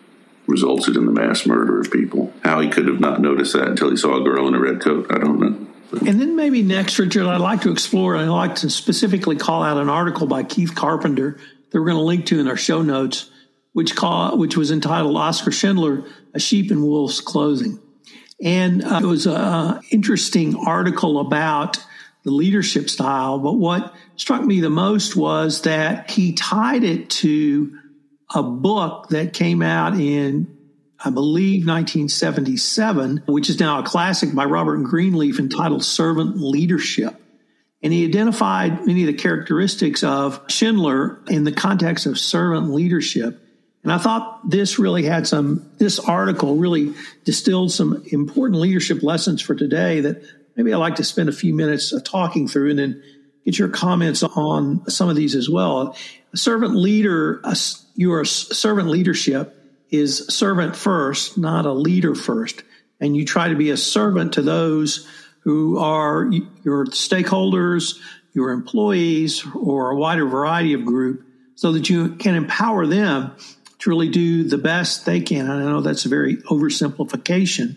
resulted 0.46 0.96
in 0.96 1.06
the 1.06 1.12
mass 1.12 1.46
murder 1.46 1.80
of 1.80 1.90
people. 1.90 2.32
How 2.44 2.60
he 2.60 2.68
could 2.68 2.86
have 2.86 3.00
not 3.00 3.20
noticed 3.20 3.52
that 3.52 3.68
until 3.68 3.90
he 3.90 3.96
saw 3.96 4.20
a 4.20 4.24
girl 4.24 4.46
in 4.48 4.54
a 4.54 4.60
red 4.60 4.80
coat, 4.80 5.06
I 5.10 5.18
don't 5.18 5.38
know. 5.38 5.66
And 6.06 6.20
then 6.20 6.36
maybe 6.36 6.62
next, 6.62 6.98
Richard, 6.98 7.26
I'd 7.26 7.40
like 7.40 7.62
to 7.62 7.70
explore, 7.70 8.16
I'd 8.16 8.28
like 8.28 8.56
to 8.56 8.70
specifically 8.70 9.36
call 9.36 9.62
out 9.62 9.76
an 9.76 9.88
article 9.88 10.26
by 10.26 10.42
Keith 10.42 10.74
Carpenter 10.74 11.38
that 11.70 11.80
we're 11.80 11.86
going 11.86 11.96
to 11.96 12.02
link 12.02 12.26
to 12.26 12.40
in 12.40 12.48
our 12.48 12.56
show 12.56 12.82
notes, 12.82 13.30
which 13.72 13.94
call, 13.94 14.36
which 14.36 14.56
was 14.56 14.70
entitled 14.70 15.16
Oscar 15.16 15.52
Schindler, 15.52 16.04
A 16.34 16.40
Sheep 16.40 16.70
in 16.70 16.82
Wolf's 16.82 17.20
Clothing. 17.20 17.80
And 18.42 18.84
uh, 18.84 19.00
it 19.02 19.06
was 19.06 19.26
an 19.26 19.80
interesting 19.90 20.56
article 20.56 21.20
about 21.20 21.78
the 22.24 22.32
leadership 22.32 22.90
style. 22.90 23.38
But 23.38 23.54
what 23.54 23.94
struck 24.16 24.44
me 24.44 24.60
the 24.60 24.70
most 24.70 25.16
was 25.16 25.62
that 25.62 26.10
he 26.10 26.32
tied 26.32 26.84
it 26.84 27.08
to 27.10 27.78
a 28.34 28.42
book 28.42 29.08
that 29.10 29.32
came 29.32 29.62
out 29.62 29.94
in, 29.94 30.58
I 31.02 31.10
believe, 31.10 31.66
1977, 31.66 33.22
which 33.26 33.48
is 33.48 33.60
now 33.60 33.78
a 33.78 33.84
classic 33.84 34.34
by 34.34 34.44
Robert 34.44 34.78
Greenleaf 34.78 35.38
entitled 35.38 35.84
Servant 35.84 36.36
Leadership. 36.36 37.14
And 37.82 37.92
he 37.92 38.04
identified 38.04 38.86
many 38.86 39.02
of 39.02 39.06
the 39.06 39.14
characteristics 39.14 40.02
of 40.02 40.40
Schindler 40.48 41.20
in 41.28 41.44
the 41.44 41.52
context 41.52 42.06
of 42.06 42.18
servant 42.18 42.70
leadership. 42.70 43.40
And 43.86 43.92
I 43.92 43.98
thought 43.98 44.40
this 44.50 44.80
really 44.80 45.04
had 45.04 45.28
some, 45.28 45.70
this 45.78 46.00
article 46.00 46.56
really 46.56 46.92
distilled 47.22 47.70
some 47.70 48.02
important 48.10 48.60
leadership 48.60 49.04
lessons 49.04 49.40
for 49.40 49.54
today 49.54 50.00
that 50.00 50.24
maybe 50.56 50.74
I'd 50.74 50.78
like 50.78 50.96
to 50.96 51.04
spend 51.04 51.28
a 51.28 51.32
few 51.32 51.54
minutes 51.54 51.92
uh, 51.92 52.00
talking 52.04 52.48
through 52.48 52.70
and 52.70 52.78
then 52.80 53.02
get 53.44 53.60
your 53.60 53.68
comments 53.68 54.24
on 54.24 54.90
some 54.90 55.08
of 55.08 55.14
these 55.14 55.36
as 55.36 55.48
well. 55.48 55.94
A 56.32 56.36
servant 56.36 56.74
leader, 56.74 57.40
a, 57.44 57.56
your 57.94 58.24
servant 58.24 58.88
leadership 58.88 59.56
is 59.90 60.26
servant 60.34 60.74
first, 60.74 61.38
not 61.38 61.64
a 61.64 61.72
leader 61.72 62.16
first. 62.16 62.64
And 62.98 63.16
you 63.16 63.24
try 63.24 63.50
to 63.50 63.54
be 63.54 63.70
a 63.70 63.76
servant 63.76 64.32
to 64.32 64.42
those 64.42 65.08
who 65.44 65.78
are 65.78 66.28
your 66.64 66.86
stakeholders, 66.86 68.00
your 68.34 68.50
employees, 68.50 69.46
or 69.54 69.92
a 69.92 69.96
wider 69.96 70.26
variety 70.26 70.72
of 70.72 70.84
group 70.84 71.24
so 71.54 71.70
that 71.70 71.88
you 71.88 72.16
can 72.16 72.34
empower 72.34 72.84
them 72.84 73.30
to 73.86 73.90
really 73.90 74.08
do 74.08 74.42
the 74.42 74.58
best 74.58 75.06
they 75.06 75.20
can. 75.20 75.48
I 75.48 75.62
know 75.62 75.80
that's 75.80 76.04
a 76.04 76.08
very 76.08 76.38
oversimplification, 76.38 77.76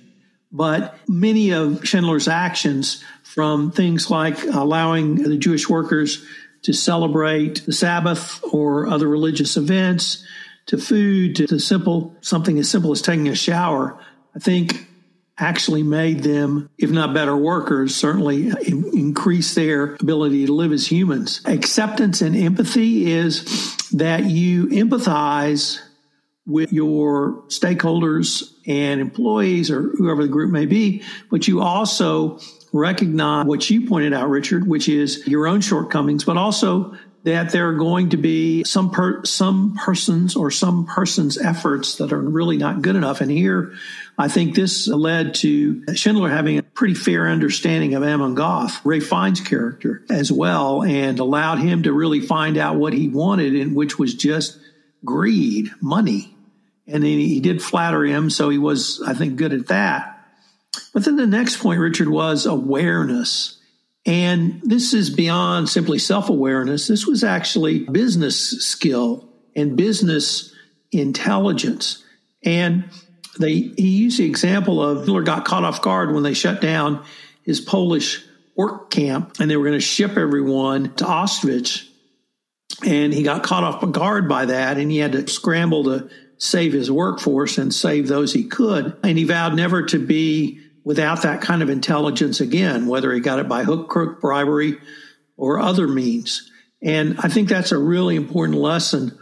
but 0.51 0.97
many 1.07 1.51
of 1.51 1.87
Schindler's 1.87 2.27
actions, 2.27 3.03
from 3.23 3.71
things 3.71 4.09
like 4.09 4.43
allowing 4.45 5.15
the 5.15 5.37
Jewish 5.37 5.69
workers 5.69 6.25
to 6.63 6.73
celebrate 6.73 7.63
the 7.65 7.71
Sabbath 7.71 8.43
or 8.51 8.87
other 8.87 9.07
religious 9.07 9.55
events, 9.55 10.25
to 10.65 10.79
food, 10.79 11.35
to 11.35 11.45
the 11.45 11.59
simple 11.59 12.15
something 12.21 12.57
as 12.57 12.69
simple 12.69 12.91
as 12.91 13.03
taking 13.03 13.27
a 13.27 13.35
shower, 13.35 13.99
I 14.35 14.39
think 14.39 14.87
actually 15.37 15.83
made 15.83 16.23
them, 16.23 16.69
if 16.77 16.89
not 16.89 17.13
better 17.13 17.37
workers, 17.37 17.95
certainly 17.95 18.51
increase 18.67 19.53
their 19.53 19.93
ability 19.95 20.47
to 20.47 20.53
live 20.53 20.71
as 20.71 20.87
humans. 20.87 21.41
Acceptance 21.45 22.21
and 22.21 22.35
empathy 22.35 23.11
is 23.11 23.45
that 23.91 24.25
you 24.25 24.67
empathize 24.67 25.79
with 26.49 26.73
your 26.73 27.43
stakeholders 27.47 28.53
and 28.65 28.99
employees 28.99 29.71
or 29.71 29.81
whoever 29.81 30.23
the 30.23 30.29
group 30.29 30.51
may 30.51 30.65
be, 30.65 31.03
but 31.29 31.47
you 31.47 31.61
also 31.61 32.39
recognize 32.73 33.45
what 33.45 33.69
you 33.69 33.87
pointed 33.87 34.13
out, 34.13 34.29
Richard, 34.29 34.67
which 34.67 34.89
is 34.89 35.25
your 35.27 35.47
own 35.47 35.61
shortcomings, 35.61 36.23
but 36.23 36.37
also 36.37 36.95
that 37.23 37.51
there 37.51 37.69
are 37.69 37.75
going 37.75 38.09
to 38.09 38.17
be 38.17 38.63
some 38.63 38.91
per, 38.91 39.23
some 39.25 39.75
persons 39.75 40.35
or 40.35 40.49
some 40.49 40.85
person's 40.85 41.37
efforts 41.37 41.97
that 41.97 42.13
are 42.13 42.19
really 42.19 42.57
not 42.57 42.81
good 42.81 42.95
enough. 42.95 43.19
And 43.21 43.29
here, 43.29 43.73
I 44.17 44.29
think 44.29 44.55
this 44.55 44.87
led 44.87 45.35
to 45.35 45.95
Schindler 45.95 46.29
having 46.29 46.57
a 46.57 46.63
pretty 46.63 46.93
fair 46.93 47.27
understanding 47.27 47.93
of 47.93 48.03
Amon 48.03 48.35
Goeth, 48.35 48.79
Ralph 48.85 49.03
Fiennes' 49.03 49.41
character, 49.41 50.03
as 50.09 50.31
well, 50.31 50.83
and 50.83 51.19
allowed 51.19 51.59
him 51.59 51.83
to 51.83 51.93
really 51.93 52.21
find 52.21 52.57
out 52.57 52.77
what 52.77 52.93
he 52.93 53.09
wanted, 53.09 53.53
and 53.55 53.75
which 53.75 53.99
was 53.99 54.13
just 54.13 54.57
greed, 55.03 55.69
money 55.81 56.35
and 56.91 57.03
he, 57.03 57.27
he 57.27 57.39
did 57.39 57.61
flatter 57.61 58.03
him, 58.03 58.29
so 58.29 58.49
he 58.49 58.57
was, 58.57 59.01
I 59.05 59.13
think, 59.13 59.35
good 59.35 59.53
at 59.53 59.67
that. 59.67 60.19
But 60.93 61.05
then 61.05 61.15
the 61.15 61.27
next 61.27 61.57
point, 61.57 61.79
Richard, 61.79 62.09
was 62.09 62.45
awareness. 62.45 63.59
And 64.05 64.61
this 64.63 64.93
is 64.93 65.09
beyond 65.09 65.69
simply 65.69 65.99
self 65.99 66.29
awareness. 66.29 66.87
This 66.87 67.05
was 67.05 67.23
actually 67.23 67.79
business 67.79 68.65
skill 68.65 69.29
and 69.55 69.75
business 69.75 70.53
intelligence. 70.91 72.03
And 72.43 72.85
they 73.39 73.53
he 73.53 73.89
used 73.97 74.19
the 74.19 74.25
example 74.25 74.81
of 74.81 75.01
Hitler 75.01 75.23
got 75.23 75.45
caught 75.45 75.63
off 75.63 75.81
guard 75.81 76.13
when 76.13 76.23
they 76.23 76.33
shut 76.33 76.61
down 76.61 77.03
his 77.43 77.61
Polish 77.61 78.25
work 78.55 78.89
camp 78.89 79.39
and 79.39 79.49
they 79.49 79.57
were 79.57 79.65
going 79.65 79.77
to 79.77 79.79
ship 79.79 80.17
everyone 80.17 80.93
to 80.95 81.05
Auschwitz. 81.05 81.85
And 82.85 83.13
he 83.13 83.23
got 83.23 83.43
caught 83.43 83.63
off 83.63 83.91
guard 83.91 84.29
by 84.29 84.45
that 84.45 84.77
and 84.77 84.89
he 84.89 84.97
had 84.97 85.11
to 85.13 85.27
scramble 85.27 85.83
to 85.85 86.09
save 86.39 86.73
his 86.73 86.89
workforce 86.89 87.57
and 87.57 87.73
save 87.73 88.07
those 88.07 88.33
he 88.33 88.45
could. 88.45 88.97
And 89.03 89.17
he 89.17 89.25
vowed 89.25 89.55
never 89.55 89.85
to 89.87 89.99
be 89.99 90.59
without 90.83 91.21
that 91.21 91.41
kind 91.41 91.61
of 91.61 91.69
intelligence 91.69 92.41
again, 92.41 92.87
whether 92.87 93.13
he 93.13 93.19
got 93.19 93.37
it 93.37 93.47
by 93.47 93.63
hook, 93.63 93.89
crook, 93.89 94.19
bribery, 94.19 94.77
or 95.37 95.59
other 95.59 95.87
means. 95.87 96.49
And 96.81 97.19
I 97.19 97.27
think 97.27 97.49
that's 97.49 97.71
a 97.71 97.77
really 97.77 98.15
important 98.15 98.57
lesson 98.57 99.17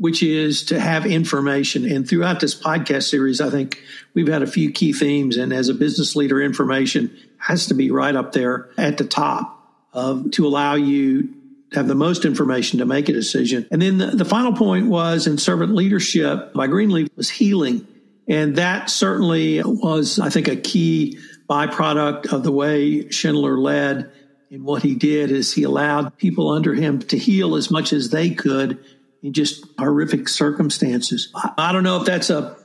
which 0.00 0.22
is 0.22 0.66
to 0.66 0.78
have 0.78 1.04
information. 1.06 1.84
And 1.84 2.08
throughout 2.08 2.38
this 2.38 2.54
podcast 2.54 3.10
series, 3.10 3.40
I 3.40 3.50
think 3.50 3.82
we've 4.14 4.28
had 4.28 4.42
a 4.42 4.46
few 4.46 4.70
key 4.70 4.92
themes. 4.92 5.36
And 5.36 5.52
as 5.52 5.68
a 5.68 5.74
business 5.74 6.14
leader, 6.14 6.40
information 6.40 7.16
has 7.38 7.66
to 7.66 7.74
be 7.74 7.90
right 7.90 8.14
up 8.14 8.32
there 8.32 8.70
at 8.78 8.96
the 8.98 9.04
top 9.04 9.56
of 9.92 10.30
to 10.32 10.46
allow 10.46 10.76
you 10.76 11.34
have 11.72 11.88
the 11.88 11.94
most 11.94 12.24
information 12.24 12.78
to 12.78 12.86
make 12.86 13.08
a 13.08 13.12
decision. 13.12 13.66
And 13.70 13.82
then 13.82 13.98
the, 13.98 14.06
the 14.06 14.24
final 14.24 14.52
point 14.52 14.86
was 14.86 15.26
in 15.26 15.38
servant 15.38 15.74
leadership 15.74 16.54
by 16.54 16.66
Greenleaf 16.66 17.08
was 17.16 17.28
healing. 17.28 17.86
And 18.26 18.56
that 18.56 18.90
certainly 18.90 19.62
was, 19.62 20.18
I 20.18 20.30
think, 20.30 20.48
a 20.48 20.56
key 20.56 21.18
byproduct 21.48 22.32
of 22.32 22.42
the 22.42 22.52
way 22.52 23.10
Schindler 23.10 23.58
led. 23.58 24.10
And 24.50 24.64
what 24.64 24.82
he 24.82 24.94
did 24.94 25.30
is 25.30 25.52
he 25.52 25.62
allowed 25.62 26.16
people 26.16 26.50
under 26.50 26.74
him 26.74 27.00
to 27.00 27.18
heal 27.18 27.54
as 27.54 27.70
much 27.70 27.92
as 27.92 28.10
they 28.10 28.30
could 28.30 28.82
in 29.22 29.32
just 29.32 29.64
horrific 29.78 30.28
circumstances. 30.28 31.32
I 31.34 31.72
don't 31.72 31.82
know 31.82 32.00
if 32.00 32.06
that's 32.06 32.30
a 32.30 32.56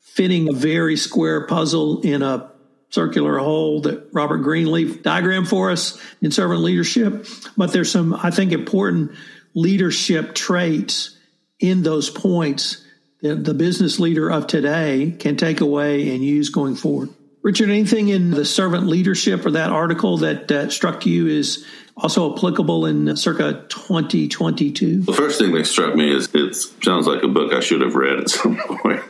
fitting 0.00 0.48
a 0.48 0.52
very 0.52 0.96
square 0.96 1.46
puzzle 1.46 2.00
in 2.00 2.22
a 2.22 2.50
circular 2.90 3.38
hole 3.38 3.80
that 3.82 4.08
Robert 4.12 4.38
Greenleaf 4.38 5.02
diagram 5.02 5.44
for 5.44 5.70
us 5.70 6.00
in 6.22 6.30
servant 6.30 6.60
leadership, 6.60 7.26
but 7.56 7.72
there's 7.72 7.90
some, 7.90 8.14
I 8.14 8.30
think, 8.30 8.52
important 8.52 9.12
leadership 9.54 10.34
traits 10.34 11.16
in 11.58 11.82
those 11.82 12.10
points 12.10 12.84
that 13.22 13.44
the 13.44 13.54
business 13.54 13.98
leader 13.98 14.30
of 14.30 14.46
today 14.46 15.14
can 15.18 15.36
take 15.36 15.60
away 15.60 16.14
and 16.14 16.22
use 16.24 16.50
going 16.50 16.76
forward. 16.76 17.10
Richard, 17.42 17.70
anything 17.70 18.08
in 18.08 18.32
the 18.32 18.44
servant 18.44 18.86
leadership 18.86 19.46
or 19.46 19.52
that 19.52 19.70
article 19.70 20.18
that 20.18 20.50
uh, 20.50 20.68
struck 20.68 21.06
you 21.06 21.28
as 21.28 21.64
also 21.96 22.34
applicable 22.34 22.86
in 22.86 23.16
circa 23.16 23.64
2022? 23.68 25.02
The 25.02 25.12
first 25.12 25.38
thing 25.38 25.52
that 25.52 25.64
struck 25.66 25.94
me 25.94 26.14
is 26.14 26.28
it 26.34 26.54
sounds 26.82 27.06
like 27.06 27.22
a 27.22 27.28
book 27.28 27.52
I 27.52 27.60
should 27.60 27.82
have 27.82 27.94
read 27.94 28.18
at 28.18 28.30
some 28.30 28.56
point, 28.82 29.02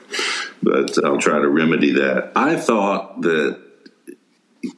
but 0.63 1.03
I'll 1.05 1.19
try 1.19 1.41
to 1.41 1.49
remedy 1.49 1.93
that. 1.93 2.33
I 2.37 2.57
thought 2.57 3.23
that 3.23 3.59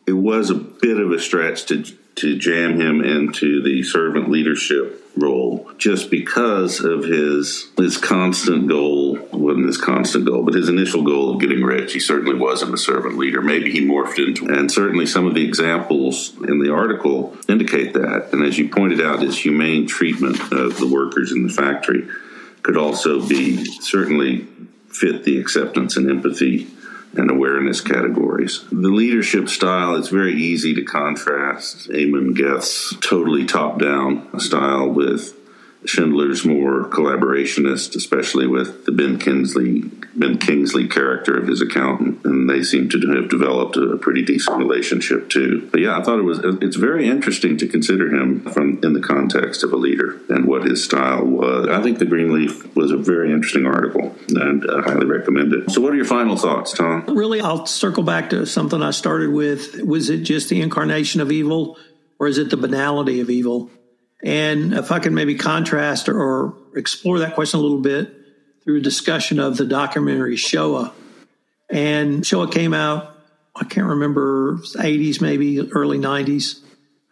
it 0.09 0.17
was 0.17 0.49
a 0.49 0.55
bit 0.55 0.99
of 0.99 1.13
a 1.13 1.21
stretch 1.21 1.67
to 1.67 1.85
to 2.17 2.37
jam 2.37 2.81
him 2.81 3.05
into 3.05 3.63
the 3.63 3.83
servant 3.85 4.29
leadership 4.29 5.05
role 5.17 5.71
just 5.79 6.11
because 6.11 6.81
of 6.81 7.05
his 7.05 7.69
his 7.77 7.97
constant 7.97 8.67
goal 8.69 9.17
wasn't 9.33 9.67
his 9.67 9.77
constant 9.77 10.25
goal 10.25 10.43
but 10.43 10.55
his 10.55 10.69
initial 10.69 11.03
goal 11.03 11.35
of 11.35 11.41
getting 11.41 11.63
rich. 11.63 11.93
He 11.93 12.01
certainly 12.01 12.35
wasn't 12.35 12.75
a 12.75 12.79
servant 12.79 13.19
leader. 13.19 13.41
Maybe 13.41 13.71
he 13.71 13.87
morphed 13.87 14.19
into 14.19 14.49
and 14.49 14.73
certainly 14.73 15.07
some 15.07 15.27
of 15.27 15.35
the 15.35 15.45
examples 15.45 16.35
in 16.49 16.59
the 16.59 16.73
article 16.73 17.37
indicate 17.49 17.93
that. 17.93 18.31
And 18.33 18.43
as 18.43 18.59
you 18.59 18.69
pointed 18.69 19.01
out 19.01 19.23
his 19.23 19.39
humane 19.39 19.87
treatment 19.87 20.41
of 20.53 20.79
the 20.79 20.89
workers 20.89 21.31
in 21.33 21.47
the 21.47 21.53
factory 21.53 22.09
could 22.63 22.77
also 22.77 23.25
be 23.25 23.65
certainly 23.81 24.47
fit 24.89 25.23
the 25.25 25.39
acceptance 25.39 25.97
and 25.97 26.11
empathy 26.11 26.67
and 27.15 27.31
awareness 27.31 27.81
categories. 27.81 28.65
The 28.71 28.89
leadership 28.89 29.49
style 29.49 29.97
is 29.97 30.09
very 30.09 30.35
easy 30.35 30.75
to 30.75 30.83
contrast 30.83 31.91
Amon 31.91 32.35
Goeth's 32.35 32.95
totally 33.01 33.45
top 33.45 33.79
down 33.79 34.39
style 34.41 34.89
with 34.89 35.35
Schindler's 35.85 36.45
more 36.45 36.85
collaborationist, 36.85 37.95
especially 37.95 38.47
with 38.47 38.85
the 38.85 38.93
Ben 38.93 39.19
Kingsley 39.19 39.83
Ben 40.15 40.39
Kingsley 40.39 40.89
character 40.89 41.39
of 41.39 41.47
his 41.47 41.61
accountant, 41.61 42.25
and 42.25 42.51
they 42.51 42.63
seem 42.63 42.89
to 42.89 42.99
have 43.15 43.29
developed 43.29 43.77
a 43.77 43.97
pretty 43.97 44.23
decent 44.23 44.59
relationship 44.59 45.31
too. 45.31 45.69
But 45.71 45.81
yeah, 45.81 45.97
I 45.97 46.03
thought 46.03 46.19
it 46.19 46.23
was 46.23 46.41
it's 46.61 46.77
very 46.77 47.09
interesting 47.09 47.57
to 47.59 47.69
consider 47.69 48.13
him 48.13 48.41
from 48.41 48.81
in 48.83 48.93
the 48.93 49.01
context 49.01 49.63
of 49.63 49.73
a 49.73 49.77
leader 49.77 50.19
and 50.29 50.47
what 50.47 50.65
his 50.65 50.85
style 50.85 51.25
was. 51.25 51.69
I 51.69 51.83
think 51.83 51.99
the 51.99 52.07
Greenleaf 52.07 52.75
was 52.75 52.91
a 52.91 52.97
very 52.97 53.33
interesting 53.33 53.67
article, 53.67 54.17
and 54.29 54.65
I 54.69 54.83
highly 54.83 55.07
recommend 55.07 55.53
it. 55.53 55.71
So, 55.71 55.81
what 55.81 55.93
are 55.93 55.97
your 55.97 56.05
final 56.05 56.37
thoughts, 56.37 56.73
Tom? 56.73 57.05
Really, 57.07 57.41
I'll 57.41 57.67
circle 57.67 58.03
back 58.03 58.31
to 58.31 58.47
something 58.47 58.83
I 58.83 58.91
started 58.91 59.31
with. 59.31 59.81
Was 59.83 60.11
it 60.11 60.19
just 60.19 60.49
the 60.49 60.61
incarnation 60.61 61.21
of 61.21 61.31
evil, 61.31 61.79
or 62.19 62.27
is 62.27 62.39
it 62.39 62.51
the 62.51 62.57
banality 62.57 63.21
of 63.21 63.31
evil? 63.31 63.71
And 64.23 64.75
if 64.75 64.91
I 64.91 64.99
can 64.99 65.15
maybe 65.15 65.37
contrast 65.37 66.09
or 66.09 66.55
explore 66.75 67.21
that 67.21 67.35
question 67.35 67.61
a 67.61 67.63
little 67.63 67.81
bit 67.81 68.15
through 68.65 68.79
a 68.79 68.81
discussion 68.83 69.39
of 69.39 69.57
the 69.57 69.65
documentary 69.65 70.37
Shoah. 70.37 70.93
And 71.71 72.27
Shoah 72.27 72.51
came 72.51 72.75
out, 72.75 73.15
I 73.55 73.65
can't 73.65 73.87
remember, 73.87 74.57
80s, 74.57 75.21
maybe 75.21 75.61
early 75.73 75.99
90s. 75.99 76.61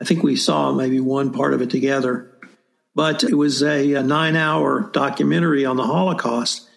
I 0.00 0.04
think 0.04 0.22
we 0.22 0.36
saw 0.36 0.72
maybe 0.72 1.00
one 1.00 1.32
part 1.32 1.54
of 1.54 1.62
it 1.62 1.70
together. 1.70 2.30
But 2.94 3.24
it 3.24 3.34
was 3.34 3.62
a, 3.62 3.94
a 3.94 4.02
nine 4.02 4.36
hour 4.36 4.90
documentary 4.92 5.64
on 5.64 5.76
the 5.76 5.84
Holocaust. 5.84 6.68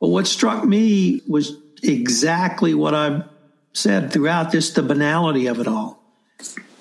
But 0.00 0.08
what 0.08 0.26
struck 0.26 0.64
me 0.64 1.22
was 1.28 1.56
exactly 1.82 2.74
what 2.74 2.94
I've 2.94 3.24
said 3.72 4.12
throughout 4.12 4.52
this 4.52 4.72
the 4.72 4.82
banality 4.82 5.46
of 5.46 5.60
it 5.60 5.66
all. 5.66 6.03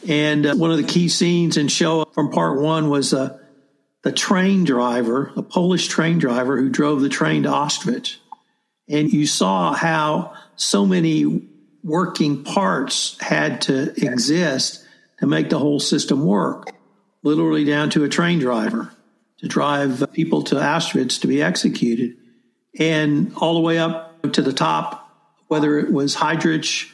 And 0.07 0.45
uh, 0.45 0.55
one 0.55 0.71
of 0.71 0.77
the 0.77 0.83
key 0.83 1.09
scenes 1.09 1.57
in 1.57 1.67
Shoah 1.67 2.11
from 2.13 2.29
part 2.29 2.59
one 2.59 2.89
was 2.89 3.13
uh, 3.13 3.37
the 4.03 4.11
train 4.11 4.65
driver, 4.65 5.31
a 5.35 5.41
Polish 5.41 5.87
train 5.87 6.19
driver 6.19 6.57
who 6.57 6.69
drove 6.69 7.01
the 7.01 7.09
train 7.09 7.43
to 7.43 7.49
Auschwitz. 7.49 8.17
And 8.89 9.11
you 9.11 9.25
saw 9.25 9.73
how 9.73 10.33
so 10.55 10.85
many 10.85 11.47
working 11.83 12.43
parts 12.43 13.17
had 13.21 13.61
to 13.61 13.93
exist 14.05 14.85
to 15.19 15.27
make 15.27 15.49
the 15.49 15.59
whole 15.59 15.79
system 15.79 16.25
work, 16.25 16.71
literally 17.23 17.63
down 17.63 17.89
to 17.91 18.03
a 18.03 18.09
train 18.09 18.39
driver 18.39 18.91
to 19.39 19.47
drive 19.47 20.11
people 20.13 20.43
to 20.43 20.55
Auschwitz 20.55 21.21
to 21.21 21.27
be 21.27 21.41
executed. 21.41 22.17
And 22.77 23.33
all 23.37 23.53
the 23.53 23.61
way 23.61 23.77
up 23.77 24.33
to 24.33 24.41
the 24.41 24.53
top, 24.53 25.09
whether 25.47 25.79
it 25.79 25.91
was 25.91 26.15
Heydrich 26.15 26.89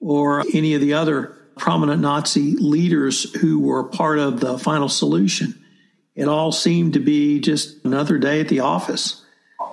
or 0.00 0.44
any 0.54 0.74
of 0.74 0.80
the 0.80 0.94
other 0.94 1.37
prominent 1.58 2.00
Nazi 2.00 2.56
leaders 2.56 3.32
who 3.40 3.60
were 3.60 3.84
part 3.84 4.18
of 4.18 4.40
the 4.40 4.58
final 4.58 4.88
solution. 4.88 5.62
It 6.14 6.28
all 6.28 6.52
seemed 6.52 6.94
to 6.94 7.00
be 7.00 7.40
just 7.40 7.84
another 7.84 8.18
day 8.18 8.40
at 8.40 8.48
the 8.48 8.60
office. 8.60 9.24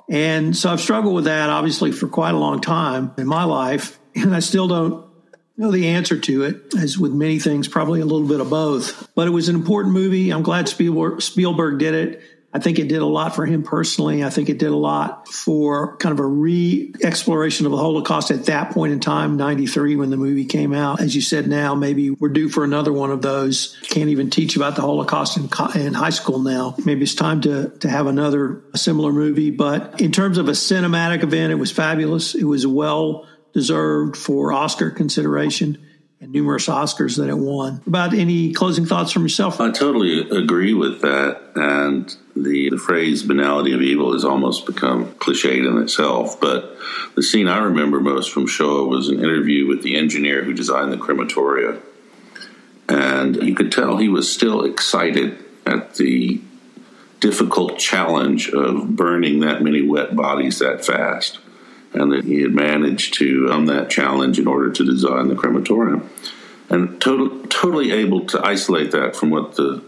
And 0.08 0.56
so 0.56 0.70
I've 0.70 0.80
struggled 0.80 1.14
with 1.14 1.24
that 1.24 1.50
obviously 1.50 1.90
for 1.90 2.08
quite 2.08 2.34
a 2.34 2.38
long 2.38 2.60
time 2.60 3.12
in 3.18 3.26
my 3.26 3.44
life, 3.44 3.98
and 4.14 4.34
I 4.34 4.40
still 4.40 4.68
don't 4.68 5.04
know 5.56 5.70
the 5.70 5.88
answer 5.88 6.18
to 6.18 6.42
it, 6.44 6.74
as 6.78 6.98
with 6.98 7.12
many 7.12 7.38
things, 7.38 7.66
probably 7.66 8.00
a 8.00 8.04
little 8.04 8.28
bit 8.28 8.40
of 8.40 8.50
both. 8.50 9.08
But 9.14 9.26
it 9.26 9.30
was 9.30 9.48
an 9.48 9.56
important 9.56 9.94
movie. 9.94 10.30
I'm 10.30 10.42
glad 10.42 10.68
Spielberg, 10.68 11.78
did 11.78 11.94
it. 11.94 12.22
I 12.56 12.58
think 12.58 12.78
it 12.78 12.88
did 12.88 13.02
a 13.02 13.06
lot 13.06 13.36
for 13.36 13.44
him 13.44 13.62
personally. 13.62 14.24
I 14.24 14.30
think 14.30 14.48
it 14.48 14.56
did 14.56 14.70
a 14.70 14.76
lot 14.76 15.28
for 15.28 15.98
kind 15.98 16.14
of 16.14 16.20
a 16.20 16.26
re 16.26 16.90
exploration 17.02 17.66
of 17.66 17.72
the 17.72 17.76
Holocaust 17.76 18.30
at 18.30 18.46
that 18.46 18.70
point 18.70 18.94
in 18.94 19.00
time, 19.00 19.36
93, 19.36 19.94
when 19.96 20.08
the 20.08 20.16
movie 20.16 20.46
came 20.46 20.72
out. 20.72 20.98
As 20.98 21.14
you 21.14 21.20
said, 21.20 21.48
now 21.48 21.74
maybe 21.74 22.08
we're 22.08 22.30
due 22.30 22.48
for 22.48 22.64
another 22.64 22.94
one 22.94 23.10
of 23.10 23.20
those. 23.20 23.76
Can't 23.82 24.08
even 24.08 24.30
teach 24.30 24.56
about 24.56 24.74
the 24.74 24.80
Holocaust 24.80 25.36
in, 25.36 25.50
in 25.78 25.92
high 25.92 26.08
school 26.08 26.38
now. 26.38 26.74
Maybe 26.82 27.02
it's 27.02 27.14
time 27.14 27.42
to, 27.42 27.68
to 27.80 27.90
have 27.90 28.06
another 28.06 28.64
similar 28.74 29.12
movie. 29.12 29.50
But 29.50 30.00
in 30.00 30.10
terms 30.10 30.38
of 30.38 30.48
a 30.48 30.52
cinematic 30.52 31.22
event, 31.22 31.52
it 31.52 31.56
was 31.56 31.70
fabulous. 31.70 32.34
It 32.34 32.44
was 32.44 32.66
well 32.66 33.28
deserved 33.52 34.16
for 34.16 34.54
Oscar 34.54 34.90
consideration 34.90 35.85
and 36.20 36.32
numerous 36.32 36.66
Oscars 36.66 37.16
that 37.18 37.28
it 37.28 37.36
won. 37.36 37.82
About 37.86 38.14
any 38.14 38.52
closing 38.52 38.86
thoughts 38.86 39.12
from 39.12 39.22
yourself? 39.22 39.60
I 39.60 39.70
totally 39.70 40.28
agree 40.30 40.72
with 40.72 41.02
that. 41.02 41.40
And 41.54 42.14
the, 42.34 42.70
the 42.70 42.78
phrase 42.78 43.22
banality 43.22 43.72
of 43.72 43.82
evil 43.82 44.12
has 44.12 44.24
almost 44.24 44.66
become 44.66 45.12
cliched 45.14 45.66
in 45.66 45.82
itself. 45.82 46.40
But 46.40 46.76
the 47.14 47.22
scene 47.22 47.48
I 47.48 47.58
remember 47.58 48.00
most 48.00 48.32
from 48.32 48.46
Shoah 48.46 48.86
was 48.86 49.08
an 49.08 49.18
interview 49.18 49.66
with 49.66 49.82
the 49.82 49.96
engineer 49.96 50.42
who 50.42 50.54
designed 50.54 50.92
the 50.92 50.96
crematoria. 50.96 51.80
And 52.88 53.36
you 53.42 53.54
could 53.54 53.72
tell 53.72 53.96
he 53.96 54.08
was 54.08 54.32
still 54.32 54.64
excited 54.64 55.44
at 55.66 55.94
the 55.96 56.40
difficult 57.20 57.78
challenge 57.78 58.48
of 58.50 58.94
burning 58.94 59.40
that 59.40 59.62
many 59.62 59.82
wet 59.82 60.14
bodies 60.14 60.60
that 60.60 60.84
fast 60.84 61.40
and 61.96 62.12
that 62.12 62.24
he 62.24 62.42
had 62.42 62.52
managed 62.52 63.14
to 63.14 63.48
um 63.50 63.66
that 63.66 63.90
challenge 63.90 64.38
in 64.38 64.46
order 64.46 64.70
to 64.70 64.84
design 64.84 65.28
the 65.28 65.34
crematorium, 65.34 66.08
and 66.68 67.00
to- 67.00 67.44
totally 67.48 67.90
able 67.92 68.24
to 68.26 68.40
isolate 68.44 68.90
that 68.92 69.16
from 69.16 69.30
what 69.30 69.56
the 69.56 69.82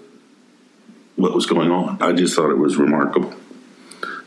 what 1.17 1.35
was 1.35 1.47
going 1.47 1.71
on. 1.71 2.01
I 2.01 2.13
just 2.13 2.35
thought 2.35 2.51
it 2.51 2.59
was 2.59 2.77
remarkable. 2.77 3.35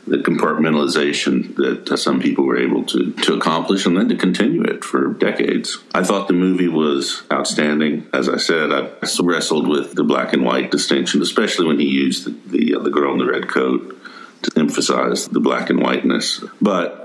the 0.06 0.16
compartmentalization 0.18 1.54
that 1.56 1.92
uh, 1.92 1.96
some 1.96 2.20
people 2.20 2.44
were 2.44 2.58
able 2.58 2.84
to, 2.84 3.12
to 3.12 3.34
accomplish 3.34 3.86
and 3.86 3.96
then 3.96 4.08
to 4.08 4.16
continue 4.16 4.62
it 4.62 4.84
for 4.84 5.12
decades. 5.14 5.78
I 5.94 6.02
thought 6.02 6.26
the 6.26 6.34
movie 6.34 6.68
was 6.68 7.22
outstanding. 7.32 8.08
As 8.12 8.28
I 8.28 8.38
said, 8.38 8.72
I 8.72 8.88
wrestled 9.22 9.68
with 9.68 9.94
the 9.94 10.02
black 10.02 10.32
and 10.32 10.44
white 10.44 10.70
distinction, 10.72 11.22
especially 11.22 11.66
when 11.66 11.78
he 11.78 11.86
used 11.86 12.24
the, 12.24 12.34
the, 12.50 12.74
uh, 12.74 12.78
the 12.80 12.90
girl 12.90 13.12
in 13.12 13.18
the 13.18 13.26
red 13.26 13.48
coat 13.48 13.96
to 14.42 14.50
emphasize 14.56 15.28
the 15.28 15.40
black 15.40 15.70
and 15.70 15.80
whiteness. 15.80 16.44
But 16.60 17.01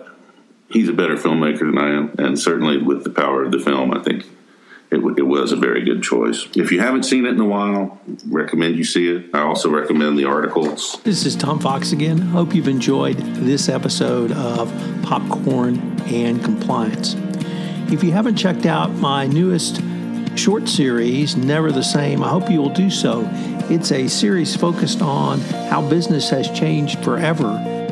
he's 0.69 0.89
a 0.89 0.93
better 0.93 1.15
filmmaker 1.15 1.60
than 1.60 1.77
I 1.77 1.95
am, 1.95 2.15
and 2.17 2.39
certainly 2.39 2.77
with 2.77 3.03
the 3.03 3.10
power 3.10 3.43
of 3.43 3.51
the 3.51 3.60
film, 3.60 3.93
I 3.93 4.01
think 4.01 4.25
it, 4.89 4.97
it 5.17 5.27
was 5.27 5.51
a 5.51 5.56
very 5.56 5.84
good 5.84 6.01
choice. 6.01 6.47
If 6.56 6.71
you 6.71 6.80
haven't 6.80 7.03
seen 7.03 7.25
it 7.25 7.30
in 7.30 7.39
a 7.39 7.45
while, 7.45 7.99
recommend 8.30 8.77
you 8.77 8.84
see 8.84 9.10
it. 9.10 9.30
I 9.34 9.41
also 9.41 9.69
recommend 9.69 10.17
the 10.17 10.25
articles. 10.25 10.99
This 11.03 11.25
is 11.25 11.36
Tom 11.36 11.60
Fox 11.60 11.91
again. 11.91 12.17
Hope 12.19 12.56
you've 12.56 12.69
enjoyed 12.69 13.17
this 13.17 13.67
episode 13.67 14.32
of 14.32 14.71
Popcorn 15.03 15.77
and 16.08 16.43
Compliance. 16.43 17.15
If 17.91 18.03
you 18.03 18.12
haven't 18.12 18.36
checked 18.36 18.65
out 18.65 18.91
my 18.93 19.27
newest 19.27 19.82
short 20.36 20.69
series, 20.69 21.36
Never 21.36 21.71
the 21.71 21.84
Same, 21.84 22.23
I 22.23 22.30
hope 22.30 22.49
you 22.49 22.62
will 22.62 22.69
do 22.69 22.89
so. 22.89 23.27
It's 23.69 23.91
a 23.91 24.08
series 24.08 24.56
focused 24.56 25.01
on 25.01 25.39
how 25.69 25.88
business 25.89 26.30
has 26.30 26.49
changed 26.51 27.03
forever 27.03 27.47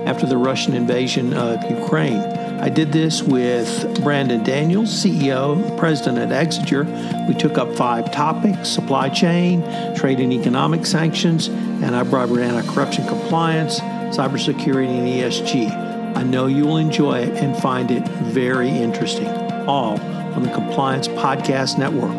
after 0.05 0.25
the 0.25 0.37
Russian 0.37 0.73
invasion 0.73 1.33
of 1.33 1.61
Ukraine. 1.69 2.21
I 2.61 2.69
did 2.69 2.91
this 2.91 3.21
with 3.21 4.01
Brandon 4.01 4.43
Daniels, 4.43 4.89
CEO, 4.89 5.77
president 5.77 6.17
at 6.17 6.29
Exiger. 6.29 6.85
We 7.27 7.33
took 7.33 7.57
up 7.57 7.75
five 7.75 8.11
topics 8.11 8.69
supply 8.69 9.09
chain, 9.09 9.61
trade 9.95 10.19
and 10.19 10.31
economic 10.31 10.85
sanctions, 10.85 11.49
anti 11.49 12.03
bribery, 12.03 12.43
anti 12.43 12.67
corruption 12.73 13.05
compliance, 13.07 13.79
cybersecurity, 14.15 14.87
and 14.87 15.07
ESG. 15.07 16.15
I 16.15 16.23
know 16.23 16.47
you 16.47 16.65
will 16.65 16.77
enjoy 16.77 17.19
it 17.19 17.43
and 17.43 17.55
find 17.57 17.91
it 17.91 18.07
very 18.07 18.69
interesting, 18.69 19.27
all 19.67 19.99
on 19.99 20.43
the 20.43 20.51
Compliance 20.51 21.07
Podcast 21.09 21.77
Network. 21.77 22.15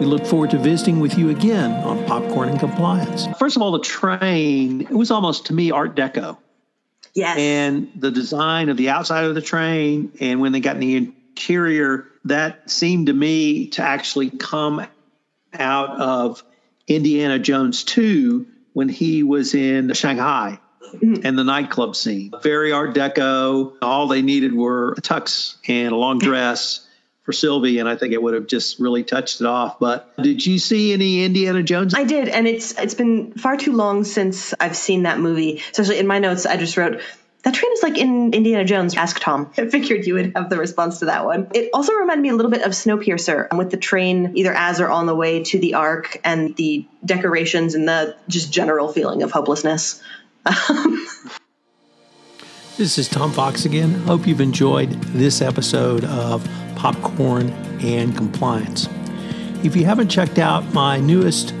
We 0.00 0.06
look 0.06 0.24
forward 0.24 0.50
to 0.50 0.58
visiting 0.58 1.00
with 1.00 1.18
you 1.18 1.30
again 1.30 1.72
on 1.84 2.02
Popcorn 2.06 2.48
and 2.48 2.58
Compliance. 2.58 3.26
First 3.38 3.56
of 3.56 3.62
all, 3.62 3.72
the 3.72 3.80
train, 3.80 4.82
it 4.82 4.92
was 4.92 5.10
almost 5.10 5.46
to 5.46 5.52
me 5.52 5.70
Art 5.72 5.94
Deco. 5.94 6.38
Yes. 7.14 7.38
And 7.38 7.90
the 7.96 8.10
design 8.10 8.68
of 8.68 8.76
the 8.76 8.90
outside 8.90 9.24
of 9.24 9.34
the 9.34 9.42
train, 9.42 10.12
and 10.20 10.40
when 10.40 10.52
they 10.52 10.60
got 10.60 10.76
in 10.76 10.80
the 10.80 10.96
interior, 10.96 12.06
that 12.24 12.70
seemed 12.70 13.06
to 13.06 13.12
me 13.12 13.68
to 13.68 13.82
actually 13.82 14.30
come 14.30 14.86
out 15.52 16.00
of 16.00 16.44
Indiana 16.86 17.38
Jones 17.38 17.84
2 17.84 18.46
when 18.72 18.88
he 18.88 19.22
was 19.22 19.54
in 19.54 19.92
Shanghai 19.94 20.60
mm-hmm. 20.94 21.26
and 21.26 21.38
the 21.38 21.44
nightclub 21.44 21.96
scene. 21.96 22.32
Very 22.42 22.72
Art 22.72 22.94
Deco. 22.94 23.74
All 23.82 24.08
they 24.08 24.22
needed 24.22 24.54
were 24.54 24.92
a 24.92 25.00
tux 25.00 25.56
and 25.66 25.92
a 25.92 25.96
long 25.96 26.18
dress 26.18 26.86
for 27.30 27.34
Sylvie, 27.34 27.78
and 27.78 27.88
I 27.88 27.94
think 27.94 28.12
it 28.12 28.20
would 28.20 28.34
have 28.34 28.48
just 28.48 28.80
really 28.80 29.04
touched 29.04 29.40
it 29.40 29.46
off. 29.46 29.78
But 29.78 30.12
did 30.20 30.44
you 30.44 30.58
see 30.58 30.92
any 30.92 31.24
Indiana 31.24 31.62
Jones? 31.62 31.94
I 31.94 32.02
did, 32.02 32.28
and 32.28 32.48
it's 32.48 32.76
it's 32.76 32.94
been 32.94 33.34
far 33.34 33.56
too 33.56 33.72
long 33.72 34.02
since 34.02 34.52
I've 34.58 34.76
seen 34.76 35.04
that 35.04 35.20
movie. 35.20 35.62
Especially 35.70 36.00
in 36.00 36.08
my 36.08 36.18
notes, 36.18 36.44
I 36.44 36.56
just 36.56 36.76
wrote 36.76 37.00
that 37.44 37.54
train 37.54 37.72
is 37.72 37.84
like 37.84 37.98
in 37.98 38.34
Indiana 38.34 38.64
Jones. 38.64 38.96
Ask 38.96 39.20
Tom. 39.20 39.52
I 39.58 39.68
figured 39.68 40.08
you 40.08 40.14
would 40.14 40.32
have 40.34 40.50
the 40.50 40.58
response 40.58 40.98
to 40.98 41.04
that 41.04 41.24
one. 41.24 41.46
It 41.54 41.70
also 41.72 41.92
reminded 41.92 42.22
me 42.22 42.30
a 42.30 42.34
little 42.34 42.50
bit 42.50 42.62
of 42.62 42.72
Snowpiercer 42.72 43.56
with 43.56 43.70
the 43.70 43.76
train 43.76 44.32
either 44.34 44.52
as 44.52 44.80
or 44.80 44.90
on 44.90 45.06
the 45.06 45.14
way 45.14 45.44
to 45.44 45.58
the 45.60 45.74
Ark 45.74 46.20
and 46.24 46.56
the 46.56 46.84
decorations 47.04 47.76
and 47.76 47.86
the 47.86 48.16
just 48.26 48.52
general 48.52 48.92
feeling 48.92 49.22
of 49.22 49.30
hopelessness. 49.30 50.02
This 52.80 52.96
is 52.96 53.10
Tom 53.10 53.30
Fox 53.30 53.66
again. 53.66 53.92
Hope 53.92 54.26
you've 54.26 54.40
enjoyed 54.40 54.90
this 55.12 55.42
episode 55.42 56.02
of 56.02 56.48
Popcorn 56.80 57.50
and 57.82 58.16
Compliance. 58.16 58.88
If 59.62 59.76
you 59.76 59.84
haven't 59.84 60.08
checked 60.08 60.38
out 60.38 60.72
my 60.72 60.98
newest 60.98 61.52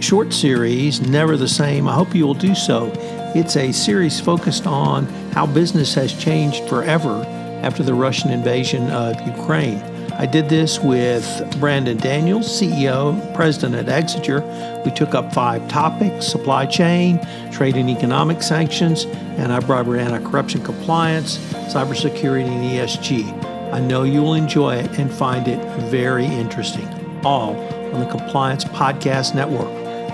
short 0.00 0.32
series, 0.32 1.02
Never 1.02 1.36
the 1.36 1.46
Same, 1.46 1.86
I 1.86 1.92
hope 1.92 2.14
you 2.14 2.26
will 2.26 2.32
do 2.32 2.54
so. 2.54 2.90
It's 3.34 3.54
a 3.56 3.70
series 3.70 4.18
focused 4.18 4.66
on 4.66 5.04
how 5.34 5.44
business 5.44 5.92
has 5.92 6.14
changed 6.14 6.66
forever 6.70 7.22
after 7.62 7.82
the 7.82 7.92
Russian 7.92 8.30
invasion 8.30 8.90
of 8.90 9.14
Ukraine. 9.26 9.82
I 10.14 10.24
did 10.24 10.48
this 10.48 10.78
with 10.78 11.60
Brandon 11.60 11.98
Daniels, 11.98 12.48
CEO, 12.48 13.34
president 13.34 13.74
at 13.74 13.86
Exiger. 13.86 14.40
We 14.86 14.90
took 14.90 15.14
up 15.14 15.34
five 15.34 15.68
topics 15.68 16.26
supply 16.26 16.64
chain, 16.64 17.20
trade 17.52 17.76
and 17.76 17.90
economic 17.90 18.42
sanctions, 18.42 19.04
anti 19.36 19.60
bribery, 19.60 20.00
anti 20.00 20.24
corruption 20.30 20.64
compliance, 20.64 21.36
cybersecurity, 21.70 22.46
and 22.46 22.64
ESG. 22.64 23.51
I 23.72 23.80
know 23.80 24.02
you 24.02 24.20
will 24.20 24.34
enjoy 24.34 24.74
it 24.76 24.98
and 24.98 25.10
find 25.10 25.48
it 25.48 25.58
very 25.84 26.26
interesting, 26.26 26.86
all 27.24 27.56
on 27.94 28.00
the 28.00 28.06
Compliance 28.06 28.64
Podcast 28.64 29.34
Network. 29.34 29.70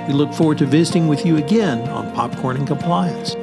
We 0.07 0.15
look 0.15 0.33
forward 0.33 0.59
to 0.59 0.67
visiting 0.67 1.09
with 1.09 1.27
you 1.27 1.39
again 1.39 1.81
on 1.89 2.15
Popcorn 2.15 2.57
and 2.57 2.69
Compliance. 2.69 3.35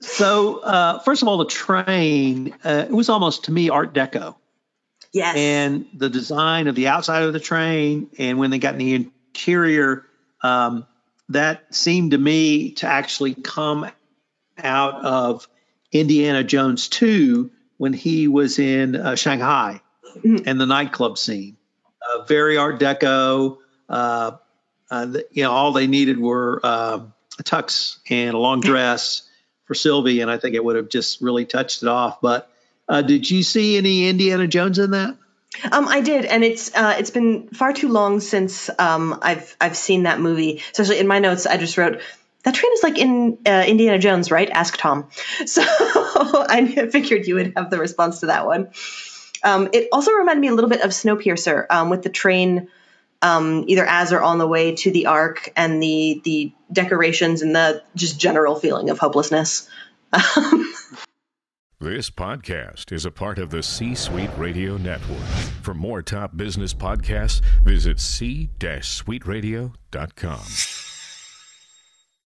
So, 0.00 0.58
uh, 0.60 0.98
first 1.00 1.22
of 1.22 1.28
all, 1.28 1.38
the 1.38 1.44
train, 1.44 2.54
uh, 2.64 2.86
it 2.88 2.92
was 2.92 3.08
almost 3.08 3.44
to 3.44 3.52
me 3.52 3.68
Art 3.68 3.92
Deco. 3.92 4.36
Yes. 5.12 5.36
And 5.36 5.86
the 5.92 6.08
design 6.08 6.68
of 6.68 6.74
the 6.74 6.88
outside 6.88 7.24
of 7.24 7.32
the 7.32 7.40
train, 7.40 8.08
and 8.18 8.38
when 8.38 8.50
they 8.50 8.58
got 8.58 8.74
in 8.74 8.78
the 8.78 8.94
interior, 8.94 10.06
um, 10.42 10.86
that 11.28 11.74
seemed 11.74 12.12
to 12.12 12.18
me 12.18 12.72
to 12.72 12.86
actually 12.86 13.34
come 13.34 13.90
out 14.58 15.04
of 15.04 15.48
Indiana 15.92 16.44
Jones 16.44 16.88
2 16.88 17.50
when 17.76 17.92
he 17.92 18.28
was 18.28 18.58
in 18.58 18.96
uh, 18.96 19.16
Shanghai 19.16 19.80
mm-hmm. 20.16 20.48
and 20.48 20.60
the 20.60 20.66
nightclub 20.66 21.18
scene. 21.18 21.56
Uh, 22.00 22.22
very 22.24 22.56
Art 22.56 22.80
Deco. 22.80 23.58
Uh, 23.88 24.32
uh 24.90 25.06
the, 25.06 25.26
you 25.30 25.42
know, 25.42 25.50
all 25.50 25.72
they 25.72 25.86
needed 25.86 26.18
were 26.18 26.64
um, 26.64 27.12
a 27.38 27.42
tux 27.42 27.98
and 28.08 28.34
a 28.34 28.38
long 28.38 28.60
dress 28.60 29.22
for 29.70 29.76
Sylvie, 29.76 30.20
and 30.20 30.28
I 30.28 30.36
think 30.36 30.56
it 30.56 30.64
would 30.64 30.74
have 30.74 30.88
just 30.88 31.20
really 31.20 31.44
touched 31.44 31.84
it 31.84 31.88
off. 31.88 32.20
But 32.20 32.50
uh, 32.88 33.02
did 33.02 33.30
you 33.30 33.44
see 33.44 33.76
any 33.76 34.08
Indiana 34.08 34.48
Jones 34.48 34.80
in 34.80 34.90
that? 34.90 35.16
Um, 35.70 35.86
I 35.86 36.00
did, 36.00 36.24
and 36.24 36.42
it's 36.42 36.74
uh, 36.74 36.96
it's 36.98 37.12
been 37.12 37.46
far 37.50 37.72
too 37.72 37.88
long 37.88 38.18
since 38.18 38.68
um, 38.80 39.20
I've 39.22 39.54
I've 39.60 39.76
seen 39.76 40.02
that 40.02 40.18
movie. 40.18 40.60
Especially 40.72 40.98
in 40.98 41.06
my 41.06 41.20
notes, 41.20 41.46
I 41.46 41.56
just 41.56 41.78
wrote 41.78 42.00
that 42.42 42.52
train 42.52 42.72
is 42.72 42.82
like 42.82 42.98
in 42.98 43.38
uh, 43.46 43.64
Indiana 43.64 44.00
Jones, 44.00 44.32
right? 44.32 44.50
Ask 44.50 44.76
Tom. 44.76 45.08
So 45.46 45.62
I 45.64 46.88
figured 46.90 47.28
you 47.28 47.36
would 47.36 47.52
have 47.56 47.70
the 47.70 47.78
response 47.78 48.20
to 48.20 48.26
that 48.26 48.46
one. 48.46 48.70
Um, 49.44 49.68
it 49.72 49.88
also 49.92 50.10
reminded 50.10 50.40
me 50.40 50.48
a 50.48 50.54
little 50.54 50.68
bit 50.68 50.80
of 50.80 50.90
Snowpiercer 50.90 51.66
um, 51.70 51.90
with 51.90 52.02
the 52.02 52.10
train 52.10 52.66
um, 53.22 53.64
either 53.68 53.84
as 53.84 54.12
or 54.12 54.22
on 54.22 54.38
the 54.38 54.46
way 54.46 54.74
to 54.76 54.90
the 54.90 55.06
Ark 55.06 55.52
and 55.56 55.82
the 55.82 56.20
the 56.24 56.52
decorations 56.72 57.42
and 57.42 57.54
the 57.54 57.82
just 57.94 58.18
general 58.20 58.56
feeling 58.56 58.90
of 58.90 58.98
hopelessness. 58.98 59.68
this 61.80 62.10
podcast 62.10 62.92
is 62.92 63.04
a 63.04 63.10
part 63.10 63.38
of 63.38 63.50
the 63.50 63.62
C 63.62 63.94
Suite 63.94 64.30
Radio 64.36 64.76
Network. 64.76 65.22
For 65.62 65.74
more 65.74 66.02
top 66.02 66.36
business 66.36 66.74
podcasts, 66.74 67.40
visit 67.62 68.00
c-suiteradio.com. 68.00 70.89